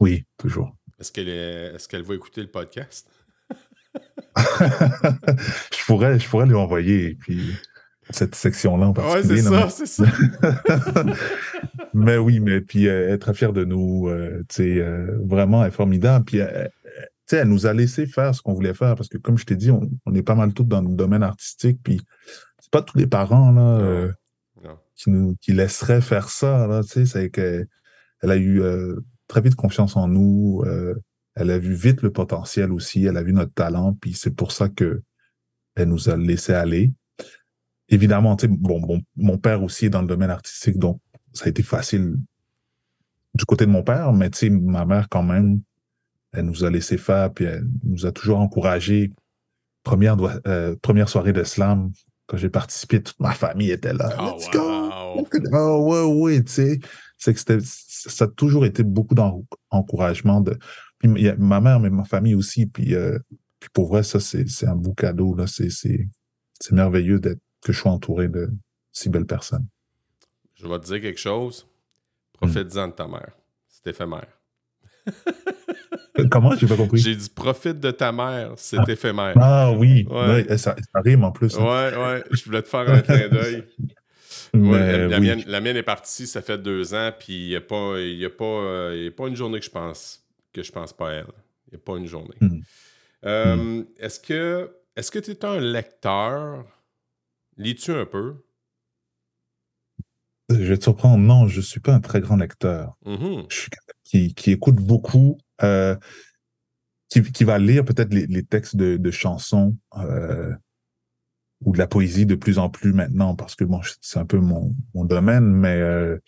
[0.00, 0.76] Oui, toujours.
[0.98, 3.08] Est-ce qu'elle est, est-ce qu'elle va écouter le podcast?
[4.36, 7.54] je, pourrais, je pourrais lui envoyer puis,
[8.10, 9.42] cette section-là en particulier.
[9.42, 10.04] là, ça, c'est ça.
[11.04, 11.12] mais-
[11.94, 14.08] mais oui, mais puis euh, elle est très fière de nous.
[14.08, 16.24] euh, euh, vraiment, elle est formidable.
[16.24, 16.68] Puis, euh,
[17.32, 19.70] elle nous a laissé faire ce qu'on voulait faire parce que, comme je t'ai dit,
[19.70, 21.80] on, on est pas mal tous dans le domaine artistique.
[21.82, 22.00] Puis,
[22.60, 24.08] c'est pas tous les parents là,
[24.62, 24.78] Non.
[24.94, 26.66] qui nous qui laisseraient faire ça.
[26.66, 27.66] Là, c'est que
[28.22, 28.62] elle a eu
[29.28, 30.62] très vite confiance en nous.
[30.66, 30.94] euh,
[31.34, 33.04] elle a vu vite le potentiel aussi.
[33.04, 33.92] Elle a vu notre talent.
[34.00, 35.02] Puis c'est pour ça que
[35.74, 36.92] elle nous a laissé aller.
[37.88, 41.00] Évidemment, tu sais, bon, bon, mon père aussi est dans le domaine artistique, donc
[41.32, 42.16] ça a été facile
[43.34, 45.60] du côté de mon père, mais tu sais, ma mère quand même,
[46.32, 49.12] elle nous a laissé faire, puis elle nous a toujours encouragé.
[49.84, 50.16] Première,
[50.48, 51.92] euh, première soirée de slam,
[52.26, 54.08] quand j'ai participé, toute ma famille était là.
[54.18, 54.90] Oh, Let's go!
[55.52, 56.80] Ah ouais, ouais, tu sais.
[57.18, 60.40] C'est que c'était, ça a toujours été beaucoup d'encouragement.
[60.40, 60.58] De...
[60.98, 62.66] Puis y a ma mère, mais ma famille aussi.
[62.66, 63.18] Puis, euh,
[63.58, 65.34] puis pour vrai, ça, c'est, c'est un beau cadeau.
[65.34, 65.46] Là.
[65.46, 66.08] C'est, c'est,
[66.60, 68.50] c'est merveilleux d'être, que je sois entouré de
[68.92, 69.66] si belles personnes.
[70.54, 71.66] Je vais te dire quelque chose.
[72.34, 73.32] Profite-en de ta mère.
[73.68, 74.28] C'est éphémère.
[76.18, 76.54] Euh, Comment?
[76.56, 76.98] J'ai pas compris.
[76.98, 79.34] J'ai dit profite de ta mère, c'est éphémère.
[79.38, 80.46] Ah oui, Ouais.
[80.48, 81.56] Ouais, ça, ça rime en plus.
[81.58, 81.62] hein.
[81.62, 83.64] Ouais, ouais, je voulais te faire un clin d'œil.
[84.60, 85.26] Ouais, la, la oui.
[85.26, 88.24] mienne, la mienne est partie, ça fait deux ans, puis il n'y a, pas, y
[88.24, 91.10] a, pas, euh, y a pas une journée que je pense que je pense pas
[91.10, 91.26] à elle.
[91.68, 92.36] Il n'y a pas une journée.
[92.40, 92.60] Mm.
[93.24, 96.64] Euh, Est-ce que est-ce que tu es un lecteur?
[97.58, 98.36] Lis-tu un peu?
[100.48, 101.18] Je vais te surprendre.
[101.18, 102.96] Non, je suis pas un très grand lecteur.
[103.04, 103.44] Mhm.
[103.50, 105.96] je suis quelqu'un qui, qui écoute beaucoup, euh,
[107.08, 110.52] qui, qui va lire peut-être les, les textes de, de chansons euh,
[111.64, 114.38] ou de la poésie de plus en plus maintenant, parce que bon, c'est un peu
[114.38, 116.18] mon, mon domaine, mais euh,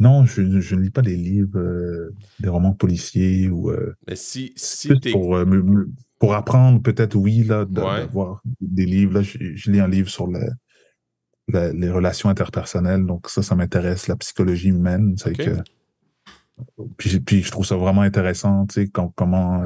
[0.00, 4.16] non, je, je ne lis pas des livres, euh, des romans policiers ou euh, Mais
[4.16, 8.00] si, si pour, me- pour apprendre peut-être, oui, là, de- Ouais.
[8.00, 9.14] d'avoir des livres.
[9.14, 10.50] Là, je, je lis un livre sur le-
[11.48, 15.14] les relations interpersonnelles, donc ça, ça m'intéresse, la psychologie humaine.
[15.16, 15.46] C'est Ok.
[15.46, 15.62] que
[16.96, 19.62] puis, puis je trouve ça vraiment intéressant, tu sais, com- comment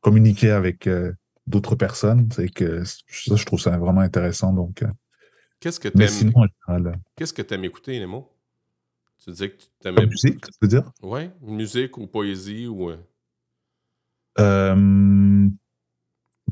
[0.00, 0.86] communiquer avec,
[1.46, 2.28] d'autres personnes.
[2.32, 4.52] C'est que ça, je trouve ça vraiment intéressant.
[4.52, 4.88] Donc, euh,
[5.60, 6.32] Qu'est-ce que t'aimes?
[6.68, 8.30] euh, Qu'est-ce que t'aimes écouter, mots?
[9.22, 10.90] Tu disais que tu t'aimais musique, tu veux dire?
[11.02, 12.90] Ouais, musique ou poésie ou.
[14.38, 15.48] euh,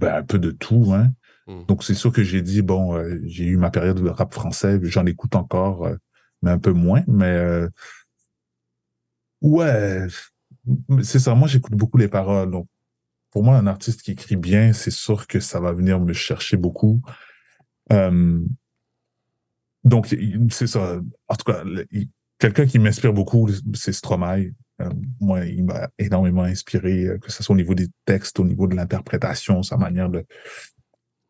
[0.01, 1.13] ben, un peu de tout, hein.
[1.47, 1.67] hmm.
[1.67, 4.81] Donc, c'est sûr que j'ai dit, bon, euh, j'ai eu ma période de rap français,
[4.83, 5.97] j'en écoute encore, euh,
[6.41, 7.03] mais un peu moins.
[7.07, 7.67] Mais
[9.43, 10.07] ouais,
[11.03, 11.35] c'est ça.
[11.35, 12.51] Moi, j'écoute beaucoup les paroles.
[12.51, 12.67] Donc,
[13.33, 16.57] pour moi, un artiste qui écrit bien, c'est sûr que ça va venir me chercher
[16.57, 17.01] beaucoup.
[17.93, 18.41] Euh,
[19.85, 20.15] donc,
[20.51, 21.01] c'est ça.
[21.29, 21.65] En tout cas,
[22.39, 24.53] quelqu'un qui m'inspire beaucoup, c'est Stromae.
[24.81, 28.45] Euh, moi, il m'a énormément inspiré, euh, que ce soit au niveau des textes, au
[28.45, 30.25] niveau de l'interprétation, sa manière de,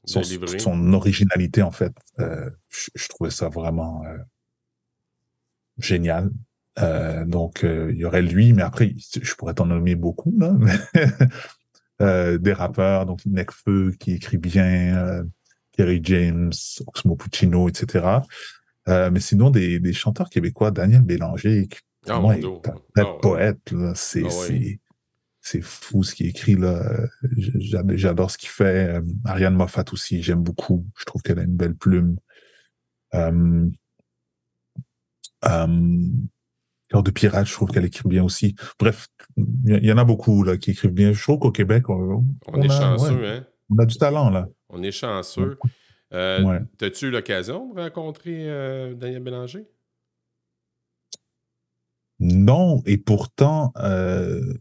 [0.05, 1.95] son, son originalité, en fait.
[2.19, 4.03] Euh, je, je trouvais ça vraiment
[5.79, 6.31] génial.
[6.79, 10.53] Euh, donc, euh, il y aurait lui, mais après, je pourrais t'en nommer beaucoup, là.
[10.59, 10.73] mais,
[12.03, 15.25] euh, des rappeurs, donc Necfeu qui écrit bien, euh,
[15.73, 16.53] Kerry James,
[16.87, 18.21] Oxmo Puccino, etc.
[18.89, 21.79] Euh, mais sinon, des, des chanteurs québécois, Daniel Bélanger, qui
[22.09, 22.61] Ah, moi, est un
[22.99, 23.73] Ah, poète.
[23.95, 24.81] C'est, Ah, ouais.
[25.41, 26.83] c'est, fou ce qu'il écrit, là.
[27.37, 28.97] J'adore, ce qu'il fait.
[28.97, 30.85] Euh, Ariane Moffat aussi, j'aime beaucoup.
[30.99, 32.17] Je trouve qu'elle a une belle plume.
[37.01, 38.55] De pirate, je trouve qu'elle écrit bien aussi.
[38.79, 39.07] Bref,
[39.39, 41.15] il y, en a beaucoup, là, qui écrivent bien.
[41.15, 43.47] Je trouve qu'au Québec, on, On, est a, chanceux, ouais, hein?
[43.71, 44.49] on a du talent, là.
[44.69, 45.57] On est chanceux.
[46.13, 46.59] Euh, Ouais.
[46.77, 49.67] T'as-tu eu l'occasion de rencontrer euh, Daniel Bélanger?
[52.21, 54.55] Non, et pourtant, euh,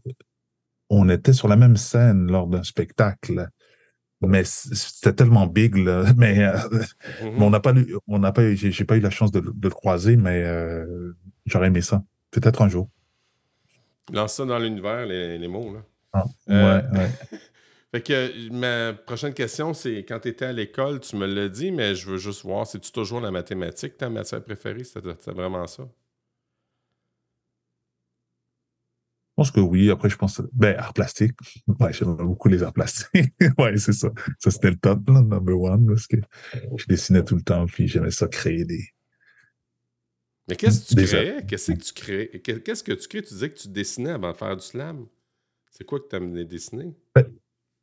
[0.88, 3.48] on était sur la même scène lors d'un spectacle.
[4.24, 6.04] Mais c'était tellement big, là.
[6.16, 6.46] Mais,
[7.22, 9.40] mais on n'a pas eu, on n'a pas eu, j'ai pas eu la chance de,
[9.40, 10.44] le- de le croiser, mais
[11.44, 12.02] j'aurais aimé ça.
[12.32, 12.88] Peut-être un jour.
[14.12, 15.80] Lance ça dans l'univers, les, les mots, là.
[16.12, 17.38] Ah, Euh, ouais, ouais.
[17.94, 21.70] Fait que ma prochaine question, c'est quand tu étais à l'école, tu me l'as dit,
[21.70, 24.82] mais je veux juste voir, c'est-tu toujours la mathématique ta matière préférée?
[24.84, 25.84] C'était vraiment ça?
[29.32, 29.90] Je pense que oui.
[29.90, 31.32] Après, je pense, ben, art plastique.
[31.80, 33.32] Ouais, j'aime beaucoup les arts plastiques.
[33.58, 34.08] ouais, c'est ça.
[34.38, 36.16] Ça, c'était le top, là, number one, parce que
[36.76, 38.84] je dessinais tout le temps, puis j'aimais ça créer des,
[40.52, 41.16] Mais qu'est-ce que tu Déjà.
[41.24, 41.46] créais?
[41.46, 42.28] Qu'est-ce que tu créais?
[42.44, 43.22] Qu'est- Qu'est-ce que tu crées?
[43.22, 45.06] Tu disais que tu dessinais avant de faire du slam.
[45.70, 46.94] C'est quoi que tu amené dessiner?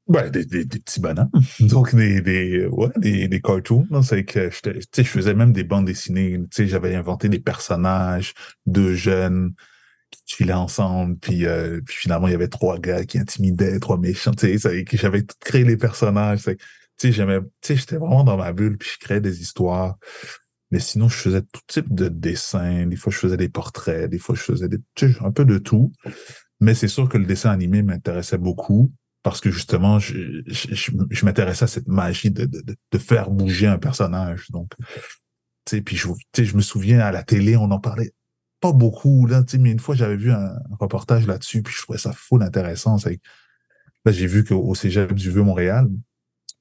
[0.08, 1.30] Ben, des, des, des petits bonhommes.
[1.60, 3.88] Donc, des, des, ouais, des, des cartoons.
[4.04, 6.40] C'est que je faisais même des bandes dessinées.
[6.40, 8.34] Tu sais, j'avais inventé des personnages,
[8.66, 9.54] deux jeunes
[10.26, 11.18] qui filaient ensemble.
[11.18, 14.32] Puis, euh, puis finalement, il y avait trois gars qui intimidaient, trois méchants.
[14.32, 16.42] Tu sais, ça- que j'avais créé les personnages.
[17.02, 18.78] J'étais vraiment dans ma bulle.
[18.78, 19.98] Puis je créais des histoires.
[20.72, 22.86] Mais sinon, je faisais tout type de dessins.
[22.86, 24.10] Des fois, je faisais des portraits.
[24.10, 25.92] Des fois, je faisais des, tu sais, un peu de tout.
[26.60, 28.92] Mais c'est sûr que le dessin animé m'intéressait beaucoup
[29.24, 33.78] parce que justement, je, je, m'intéressais à cette magie de, de, de- faire bouger un
[33.78, 34.50] personnage.
[34.52, 34.72] Donc,
[35.66, 38.14] tu sais, puis je, tu sais, je me souviens à la télé, on en parlait
[38.62, 41.82] pas beaucoup, là, tu sais, mais une fois, j'avais vu un reportage là-dessus, puis je
[41.82, 42.98] trouvais ça full intéressant.
[44.06, 45.88] Là, j'ai vu qu'au au Cégep du Vieux-Montréal,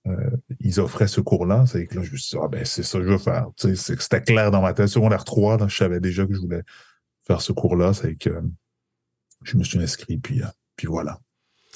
[0.07, 0.31] euh,
[0.61, 1.65] ils offraient ce cours-là.
[1.67, 3.47] C'est que là, je me suis dit, ah ben, c'est ça que je veux faire.
[3.57, 4.89] Tu sais, c'était clair dans ma tête.
[4.89, 6.63] Secondaire 3, là, je savais déjà que je voulais
[7.27, 7.93] faire ce cours-là.
[7.95, 8.41] C'est que euh,
[9.45, 10.47] je me suis inscrit, puis, euh,
[10.77, 11.19] puis voilà.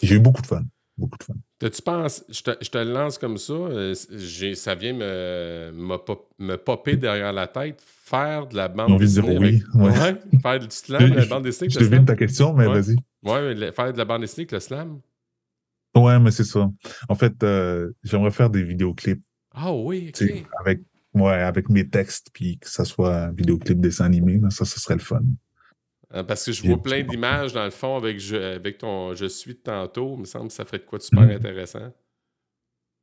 [0.03, 0.63] J'ai eu beaucoup de fun.
[0.99, 1.35] Beaucoup de fun.
[1.59, 3.55] Tu penses, je te, je te lance comme ça,
[3.95, 8.95] ça vient me, me, pop- me popper derrière la tête, faire de la bande J'ai
[8.95, 10.01] envie de dire oui, avec- ouais.
[10.01, 12.81] Ouais, faire du slam, Je- la bande dessinée Je devine ta question, mais Ouais.
[12.81, 12.97] vas-y.
[13.55, 15.01] Le- faire de la bande dessinée avec le slam.
[15.95, 16.71] Ouais, mais c'est ça.
[17.09, 19.23] En fait, euh, j'aimerais faire des vidéoclips,
[19.55, 20.11] Ah oui,
[20.61, 20.81] avec,
[21.15, 24.39] ouais, avec mes textes, puis que ça soit un vidéoclip dessin animé.
[24.39, 25.21] là, ça, ce serait le fun.
[26.15, 29.27] Euh, Parce que je vois plein d'images dans le fond avec, je, avec ton Je
[29.27, 30.15] suis de tantôt.
[30.17, 31.31] Il me semble que ça ferait de quoi de super Mhm.
[31.31, 31.93] intéressant.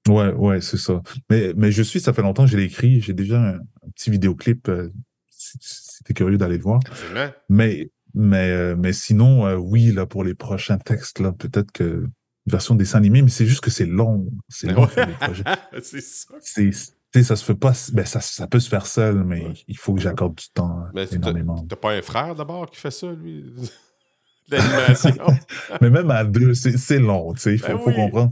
[0.08, 1.02] Ouais, ouais, c'est ça.
[1.30, 3.02] Mais, mais je suis, ça fait longtemps que je l'ai écrit.
[3.02, 4.90] J'ai déjà un, un petit vidéoclip, euh,
[5.30, 6.80] si, si t'es curieux d'aller le voir.
[6.88, 7.30] Absolument.
[7.50, 12.08] Mais, mais, euh, mais sinon, euh, oui, là, pour les prochains textes, là, peut-être que
[12.52, 14.28] version dessin animé, mais c'est juste que c'est long.
[14.50, 14.88] C'est long
[15.84, 16.34] c'est ça.
[16.42, 19.54] C'est, ça se fait pas, ben, ça, ça peut se faire seul, mais Ouais.
[19.68, 21.56] il faut que j'accorde du temps Mais t'as- énormément.
[21.68, 23.46] T'as pas un frère d'abord qui fait ça, lui?
[24.50, 25.16] L'animation?
[25.82, 28.32] Mais même à deux, c'est long, tu sais, il faut, Ben faut comprendre.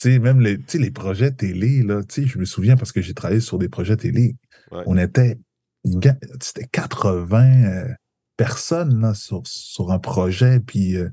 [0.00, 3.02] Tu sais, même les, les projets télé, là, tu sais, je me souviens parce que
[3.02, 4.36] j'ai travaillé sur des projets télé,
[4.70, 4.82] Ouais.
[4.86, 5.38] on était,
[5.84, 7.88] ga- c'était 80 euh,
[8.36, 11.10] personnes là, sur, sur un projet, puis, euh,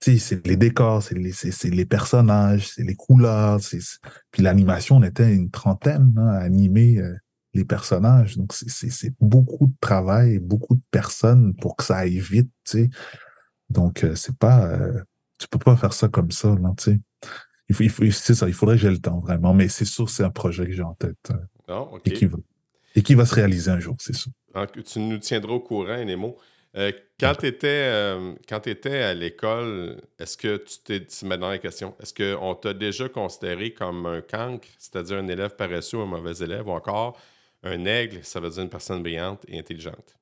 [0.00, 3.98] c'est les décors, c'est les, c'est- c'est les personnages, c'est les couleurs, c'est, c'est-
[4.30, 7.14] puis l'animation, on était une trentaine là, à animer euh,
[7.54, 11.98] les personnages, donc c'est- c'est c'est beaucoup de travail, beaucoup de personnes pour que ça
[11.98, 12.90] aille vite, tu sais.
[13.68, 14.66] Donc, euh, c'est pas.
[14.66, 15.02] euh,
[15.38, 17.00] tu peux pas faire ça comme ça, là, tu sais.
[17.68, 19.54] il faut, il faut, c'est ça, il faudrait que j'ai le temps, vraiment.
[19.54, 21.30] Mais c'est sûr, c'est un projet que j'ai en tête.
[21.30, 21.34] euh,
[21.68, 22.02] Non, OK.
[22.06, 22.38] et, qui va,
[22.96, 24.32] et qui va se réaliser un jour, c'est sûr.
[24.84, 26.36] Tu nous tiendras au courant, Nemo.
[26.76, 31.06] Euh, quand tu étais, à l'école, est-ce que tu t'es.
[31.26, 31.96] Me dans la question.
[32.00, 36.44] Est-ce qu'on t'a déjà considéré comme un cancre, c'est-à-dire un élève paresseux ou un mauvais
[36.44, 37.18] élève, ou encore
[37.62, 40.16] un aigle, ça veut dire une personne brillante et intelligente?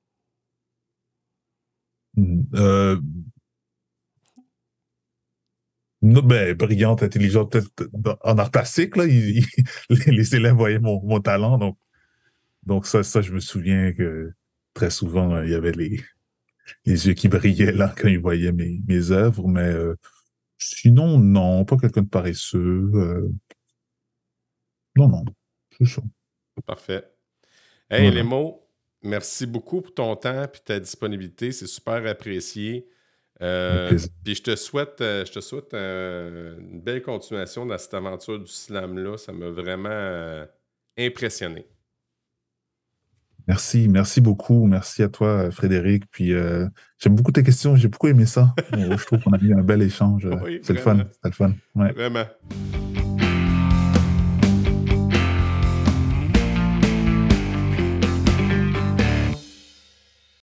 [2.54, 2.98] Euh,
[6.02, 7.56] non, ben, brillante, intelligente,
[8.22, 9.04] en art plastique, là,
[9.90, 11.58] les, élèves voyaient mon, mon talent.
[11.58, 11.78] Donc,
[12.64, 14.32] donc ça, ça, je me souviens que
[14.74, 16.00] très souvent, euh, il y avait les,
[16.84, 19.46] les yeux qui brillaient là quand ils voyaient mes, mes œuvres.
[19.48, 19.96] Mais euh,
[20.58, 22.90] sinon, non, pas quelqu'un de paresseux.
[22.94, 23.28] euh,
[24.96, 25.24] non, non,
[25.78, 26.02] c'est ça.
[26.66, 27.04] Parfait.
[27.90, 28.16] Hey, Voilà.
[28.16, 28.68] Lémo,
[29.02, 31.52] merci beaucoup pour ton temps et ta disponibilité.
[31.52, 32.88] C'est super apprécié.
[33.40, 38.50] Euh, puis je te souhaite, je te souhaite une belle continuation dans cette aventure du
[38.50, 39.16] slam-là.
[39.16, 40.44] Ça m'a vraiment
[40.98, 41.64] impressionné.
[43.48, 44.66] Merci, merci beaucoup.
[44.66, 46.04] Merci à toi, Frédéric.
[46.10, 46.66] Puis euh,
[46.98, 47.74] j'aime beaucoup tes questions.
[47.76, 48.54] J'ai beaucoup aimé ça.
[48.74, 50.28] Euh, je trouve qu'on a eu un bel échange.
[50.44, 50.98] Oui, c'est le fun.
[51.22, 51.52] C'est le fun.
[51.74, 51.92] Ouais.
[51.92, 52.24] Vraiment.